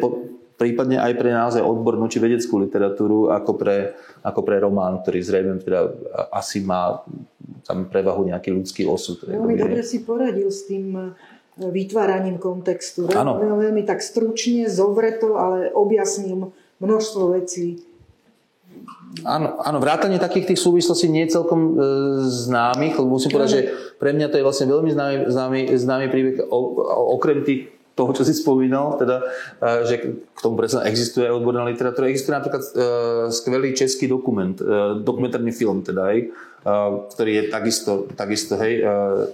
[0.58, 3.94] prípadne aj pre naozaj odbornú či vedeckú literatúru, ako pre,
[4.26, 5.94] ako pre román, ktorý zrejme teda
[6.34, 7.06] asi má
[7.64, 9.24] tam prevahu nejaký ľudský osud.
[9.30, 11.04] Veľmi dobre si poradil s tým e,
[11.70, 13.14] vytváraním kontextu.
[13.14, 16.50] Veľmi, veľmi tak stručne, zovreto, ale objasnil
[16.82, 17.93] množstvo vecí
[19.22, 21.72] Áno, áno, vrátanie takých tých súvislostí nie je celkom e,
[22.26, 23.62] známych, lebo musím povedať, že
[24.02, 28.10] pre mňa to je vlastne veľmi známy, známy, známy príbeh, o, o, okrem tých toho,
[28.10, 29.22] čo si spomínal, teda,
[29.62, 29.96] e, že
[30.34, 32.10] k tomu predsa existuje aj odborná literatúra.
[32.10, 32.72] Existuje napríklad e,
[33.30, 36.34] skvelý český dokument, e, dokumentárny film, teda, hej,
[37.12, 38.80] ktorý je takisto, takisto hej,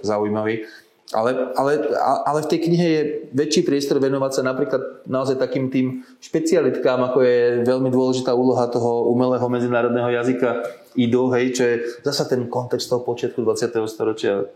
[0.02, 0.66] zaujímavý.
[1.10, 3.02] Ale, ale, ale v tej knihe je
[3.34, 9.10] väčší priestor venovať sa napríklad naozaj takým tým špecialitkám, ako je veľmi dôležitá úloha toho
[9.10, 10.62] umelého medzinárodného jazyka
[10.94, 11.74] IDO, hej, čo je
[12.06, 13.74] zasa ten kontext toho počiatku 20.
[13.90, 14.46] storočia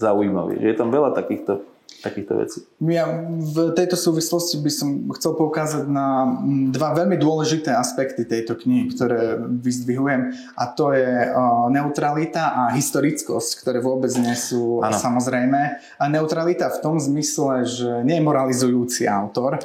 [0.00, 0.56] zaujímavý.
[0.56, 1.60] Že je tam veľa takýchto
[2.00, 2.58] takýchto vecí.
[2.88, 4.88] Ja v tejto súvislosti by som
[5.20, 11.30] chcel poukázať na mm, dva veľmi dôležité aspekty tejto knihy, ktoré vyzdvihujem a to je
[11.70, 14.96] neutralita a historickosť, ktoré vôbec nie sú ano.
[14.96, 15.60] samozrejme.
[16.00, 19.60] A neutralita v tom zmysle, že nie je moralizujúci autor,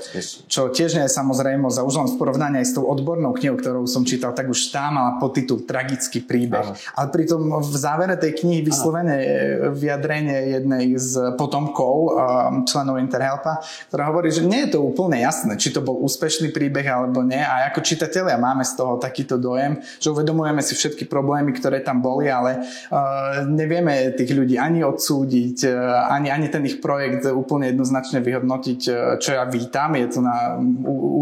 [0.52, 3.56] čo tiež nie je samozrejme za už len v porovnaní aj s tou odbornou knihou,
[3.56, 6.76] ktorú som čítal, tak už tá mala podtitul Tragický príbeh.
[6.76, 6.78] Ano.
[7.00, 9.18] Ale pritom v závere tej knihy vyslovene
[9.72, 12.25] vyjadrenie jednej z potomkov Um,
[12.66, 16.86] členov Interhelpa, ktorá hovorí, že nie je to úplne jasné, či to bol úspešný príbeh
[16.86, 17.40] alebo nie.
[17.40, 22.00] A ako čitatelia máme z toho takýto dojem, že uvedomujeme si všetky problémy, ktoré tam
[22.00, 27.76] boli, ale uh, nevieme tých ľudí ani odsúdiť, uh, ani, ani ten ich projekt úplne
[27.76, 30.56] jednoznačne vyhodnotiť, uh, čo ja vítam, je to na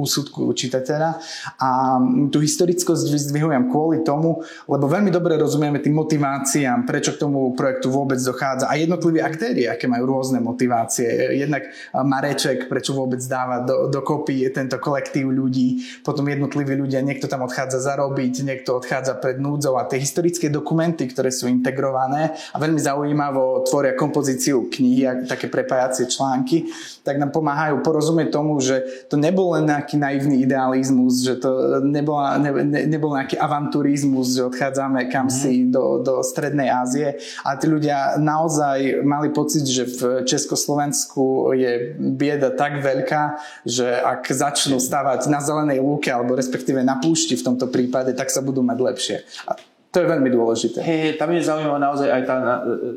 [0.04, 1.18] úsudku čitateľa.
[1.58, 1.97] A
[2.30, 7.89] tú historickosť vyzdvihujem kvôli tomu, lebo veľmi dobre rozumieme tým motiváciám, prečo k tomu projektu
[7.89, 11.39] vôbec dochádza a jednotliví aktéri, aké majú rôzne motivácie motivácie.
[11.39, 11.64] Jednak
[11.94, 17.82] Mareček, prečo vôbec dáva do, dokopy tento kolektív ľudí, potom jednotliví ľudia, niekto tam odchádza
[17.82, 23.66] zarobiť, niekto odchádza pred núdzou a tie historické dokumenty, ktoré sú integrované a veľmi zaujímavo
[23.66, 26.70] tvoria kompozíciu knihy a také prepájacie články,
[27.02, 32.38] tak nám pomáhajú porozumieť tomu, že to nebol len nejaký naivný idealizmus, že to nebola,
[32.38, 35.72] ne, ne, nebol nejaký avanturizmus, že odchádzame kam si mm.
[35.74, 41.95] do, do Strednej Ázie a tí ľudia naozaj mali pocit, že v Československu Slovensku je
[41.95, 47.45] bieda tak veľká, že ak začnú stavať na zelenej lúke alebo respektíve na púšti v
[47.47, 49.17] tomto prípade, tak sa budú mať lepšie.
[49.47, 49.55] A
[49.93, 50.84] To je veľmi dôležité.
[50.84, 52.36] Hej, hej, tam je zaujímavá naozaj aj tá,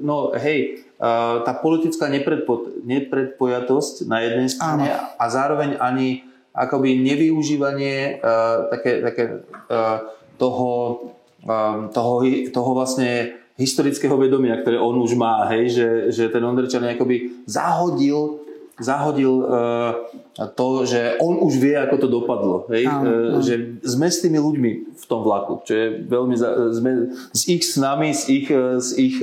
[0.03, 0.83] no hej,
[1.47, 5.15] tá politická nepredpo, nepredpojatosť na jednej strane Áno.
[5.15, 6.27] a zároveň ani
[6.57, 9.25] akoby nevyužívanie uh, také, také
[9.69, 10.09] uh,
[10.41, 10.73] toho,
[11.45, 16.85] um, toho, toho vlastne historického vedomia, ktoré on už má, hej, že, že ten Ondrečan
[16.85, 18.47] akoby zahodil
[18.77, 20.05] zahodil uh,
[20.53, 22.57] to, že on už vie, ako to dopadlo.
[22.69, 22.85] Hej?
[22.85, 23.41] Áno, uh, áno.
[23.41, 26.37] Že sme s tými ľuďmi v tom vlaku, čo je veľmi...
[26.37, 29.17] Za, sme s ich snami, s ich, s ich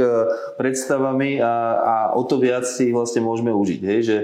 [0.57, 3.81] predstavami a, a o to viac si ich vlastne môžeme užiť.
[3.85, 3.99] Hej?
[4.01, 4.17] Že,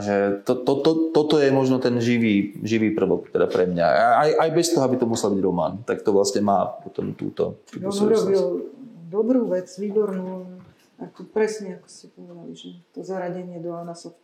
[0.00, 0.16] že
[0.48, 3.84] to, to, to, toto je možno ten živý, živý prvok teda pre mňa.
[4.16, 5.84] Aj, aj bez toho, aby to musel byť román.
[5.84, 8.72] Tak to vlastne má potom túto, túto On urobil
[9.14, 10.58] dobrú vec, výbornú,
[10.98, 14.18] ako presne ako ste povedali, že to zaradenie do Anasov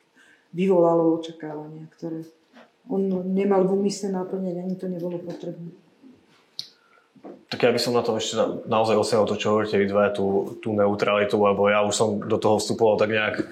[0.50, 2.26] vyvolalo očakávania, ktoré
[2.90, 5.70] on nemal v úmysle naplňať, ani to nebolo potrebné.
[7.50, 10.10] Tak ja by som na to ešte na, naozaj osenil to, čo hovoríte vy dva,
[10.10, 13.46] tú, tú neutralitu, lebo ja už som do toho vstupoval tak nejak...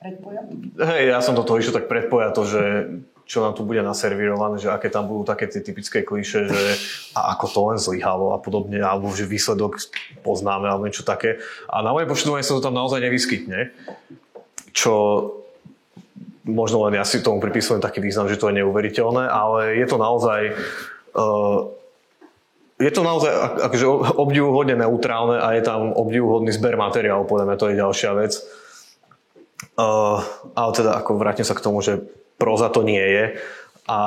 [0.00, 0.52] Predpojato?
[0.80, 2.62] Hej, ja som do toho išiel tak predpojato, že
[3.26, 6.62] čo nám tu bude naservírované, že aké tam budú také tie typické kliše, že
[7.16, 9.80] a ako to len zlyhalo a podobne, alebo že výsledok
[10.26, 11.40] poznáme, alebo niečo také.
[11.70, 13.72] A na moje počudovanie sa to tam naozaj nevyskytne.
[14.74, 14.92] Čo
[16.42, 19.96] možno len ja si tomu pripisujem taký význam, že to je neuveriteľné, ale je to
[19.96, 20.40] naozaj
[21.14, 21.70] uh,
[22.82, 23.30] je to naozaj
[23.70, 23.86] akože
[24.18, 28.32] obdivuhodne neutrálne a je tam obdivuhodný zber materiálu, podľa mňa to je ďalšia vec.
[29.78, 30.18] Uh,
[30.58, 32.02] ale teda ako vrátim sa k tomu, že
[32.42, 33.38] proza to nie je.
[33.86, 33.98] A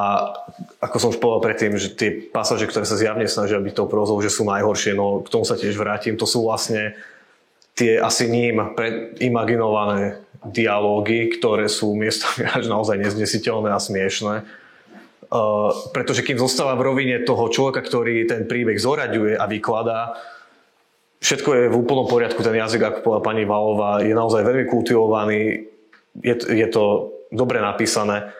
[0.83, 4.19] ako som už povedal predtým, že tie pasáže, ktoré sa zjavne snažia byť tou prozou,
[4.19, 6.95] že sú najhoršie, no k tomu sa tiež vrátim, to sú vlastne
[7.75, 8.75] tie asi ním
[9.19, 14.35] imaginované dialógy, ktoré sú miestami až naozaj neznesiteľné a smiešné.
[15.25, 20.15] Uh, pretože kým zostáva v rovine toho človeka, ktorý ten príbeh zoraďuje a vykladá,
[21.19, 25.65] všetko je v úplnom poriadku, ten jazyk, ako povedala pani Valová, je naozaj veľmi kultivovaný,
[26.21, 28.31] je, je to dobre napísané,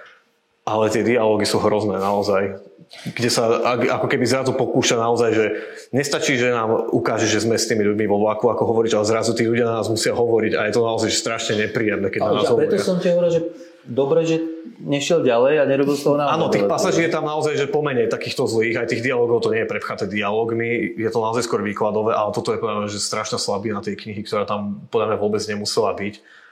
[0.66, 3.50] ale tie dialógy sú hrozné naozaj kde sa
[3.98, 5.46] ako keby zrazu pokúša naozaj, že
[5.90, 9.32] nestačí, že nám ukáže, že sme s tými ľuďmi vo vlaku, ako hovoriť, ale zrazu
[9.34, 12.36] tí ľudia na nás musia hovoriť a je to naozaj strašne nepríjemné, keď ale na
[12.42, 12.70] nás hovoria.
[12.70, 13.42] Preto som ti hovoril, že
[13.86, 14.38] dobre, že
[14.82, 16.36] nešiel ďalej a nerobil z toho naozaj.
[16.38, 19.66] Áno, tých pasaží je tam naozaj, že pomenej takýchto zlých, aj tých dialogov to nie
[19.66, 23.82] je prepchaté dialogmi, je to naozaj skôr výkladové, ale toto je povedané, že strašná slabina
[23.82, 26.45] tej knihy, ktorá tam podľa mňa vôbec nemusela byť.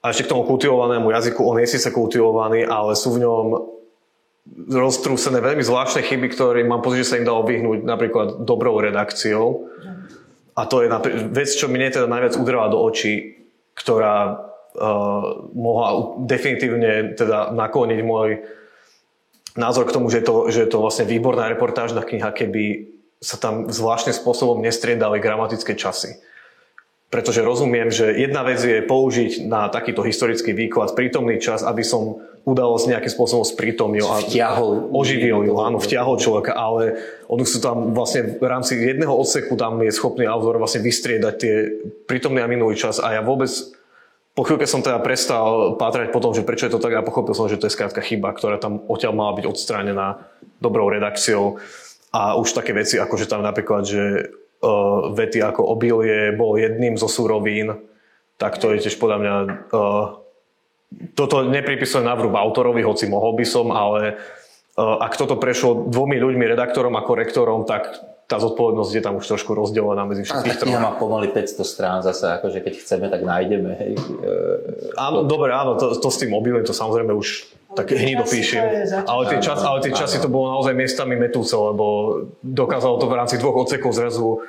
[0.00, 3.46] A ešte k tomu kultivovanému jazyku, on je síce kultivovaný, ale sú v ňom
[4.72, 9.68] roztrúsené veľmi zvláštne chyby, ktoré mám pocit, že sa im dá obihnúť napríklad dobrou redakciou.
[10.56, 10.88] A to je
[11.30, 13.44] vec, čo mi teda najviac udrela do očí,
[13.76, 15.22] ktorá uh,
[15.52, 18.28] mohla definitívne teda nakloniť môj
[19.54, 22.88] názor k tomu, že je to, že je to vlastne výborná reportážna kniha, keby
[23.20, 26.16] sa tam zvláštnym spôsobom nestriedali gramatické časy.
[27.10, 32.22] Pretože rozumiem, že jedna vec je použiť na takýto historický výklad prítomný čas, aby som
[32.46, 34.88] udalosť nejakým spôsobom sprítomnil a vtiahol.
[34.94, 36.96] oživil ju, áno, vtiahol človeka, ale
[37.26, 41.54] on sú tam vlastne v rámci jedného odseku tam je schopný autor vlastne vystriedať tie
[42.08, 43.50] prítomný a minulý čas a ja vôbec
[44.32, 47.34] po chvíľke som teda prestal pátrať po tom, že prečo je to tak a pochopil
[47.36, 50.22] som, že to je skrátka chyba, ktorá tam odtiaľ mala byť odstránená
[50.62, 51.60] dobrou redakciou
[52.14, 56.96] a už také veci, ako že tam napríklad, že uh, vety ako obilie bol jedným
[56.96, 57.76] zo surovín,
[58.40, 59.34] tak to je tiež podľa mňa...
[59.72, 60.04] Uh,
[61.14, 64.18] toto nepripisujem na vrúb autorovi, hoci mohol by som, ale
[64.76, 67.94] uh, ak toto prešlo dvomi ľuďmi, redaktorom a korektorom, tak
[68.30, 70.78] tá zodpovednosť je tam už trošku rozdelená medzi všetkých troch.
[70.78, 73.74] má pomaly 500 strán zase, akože keď chceme, tak nájdeme.
[73.74, 73.92] Hej.
[74.94, 78.62] Áno, dobre, áno, to, to s tým mobilom, to samozrejme už tak hneď dopíšem.
[79.06, 83.16] Ale tie, čas, ale tie časy to bolo naozaj miestami metúce, lebo dokázalo to v
[83.18, 84.42] rámci dvoch odsekov zrazu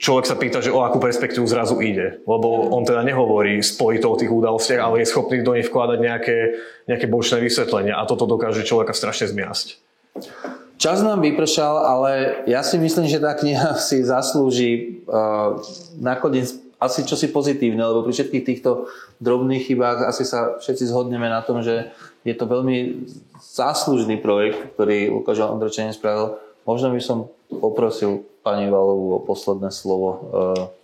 [0.00, 2.20] človek sa pýta, že o akú perspektívu zrazu ide.
[2.24, 6.38] Lebo on teda nehovorí spojito o tých udalostiach, ale je schopný do nich vkladať nejaké,
[6.88, 9.66] nejaké bočné vysvetlenia a toto dokáže človeka strašne zmiasť.
[10.76, 12.12] Čas nám vypršal, ale
[12.44, 15.60] ja si myslím, že tá kniha si zaslúži uh,
[16.00, 21.40] nakoniec asi čosi pozitívne, lebo pri všetkých týchto drobných chybách asi sa všetci zhodneme na
[21.40, 21.88] tom, že
[22.26, 23.06] je to veľmi
[23.38, 26.34] záslužný projekt, ktorý Lukáš Ondrčenin spravil.
[26.66, 30.18] Možno by som poprosil pani Valovú o posledné slovo e,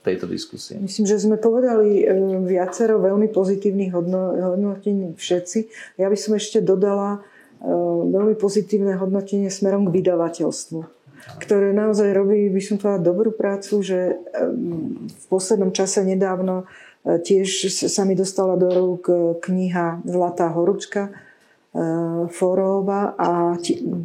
[0.07, 0.79] tejto diskusie.
[0.79, 2.05] Myslím, že sme povedali e,
[2.47, 5.59] viacero veľmi pozitívnych hodnotení všetci.
[5.99, 7.71] Ja by som ešte dodala e,
[8.07, 14.19] veľmi pozitívne hodnotenie smerom k vydavateľstvu ktoré naozaj robí, by som povedala, dobrú prácu, že
[15.07, 16.67] v poslednom čase nedávno
[17.07, 19.07] tiež sa mi dostala do rúk
[19.39, 21.15] kniha Zlatá horúčka
[22.29, 23.57] Forova a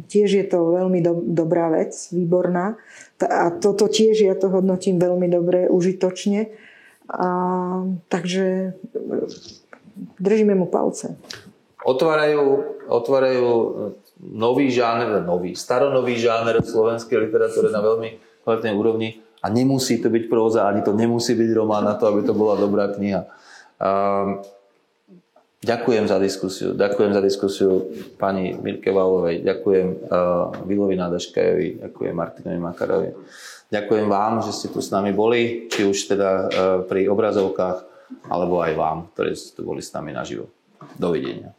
[0.08, 2.80] tiež je to veľmi do, dobrá vec, výborná.
[3.20, 6.48] A toto tiež ja to hodnotím veľmi dobre, užitočne.
[7.12, 7.28] A,
[8.08, 8.72] takže
[10.16, 11.20] držíme mu palce.
[11.84, 13.46] Otvárajú, otvárajú
[14.18, 18.16] nový žáner, nový, staronový žáner v slovenskej literatúre na veľmi
[18.48, 19.08] kvalitnej úrovni
[19.44, 22.58] a nemusí to byť próza, ani to nemusí byť román na to, aby to bola
[22.58, 23.30] dobrá kniha.
[23.78, 24.42] Um,
[25.58, 26.70] Ďakujem za diskusiu.
[26.78, 29.42] Ďakujem za diskusiu pani Mirke Valovej.
[29.42, 31.82] Ďakujem uh, Vilovi Nádaškajovi.
[31.82, 33.10] Ďakujem Martinovi Makarovi.
[33.66, 36.46] Ďakujem vám, že ste tu s nami boli, či už teda uh,
[36.86, 37.78] pri obrazovkách,
[38.30, 40.46] alebo aj vám, ktorí ste tu boli s nami naživo.
[40.94, 41.57] Dovidenia.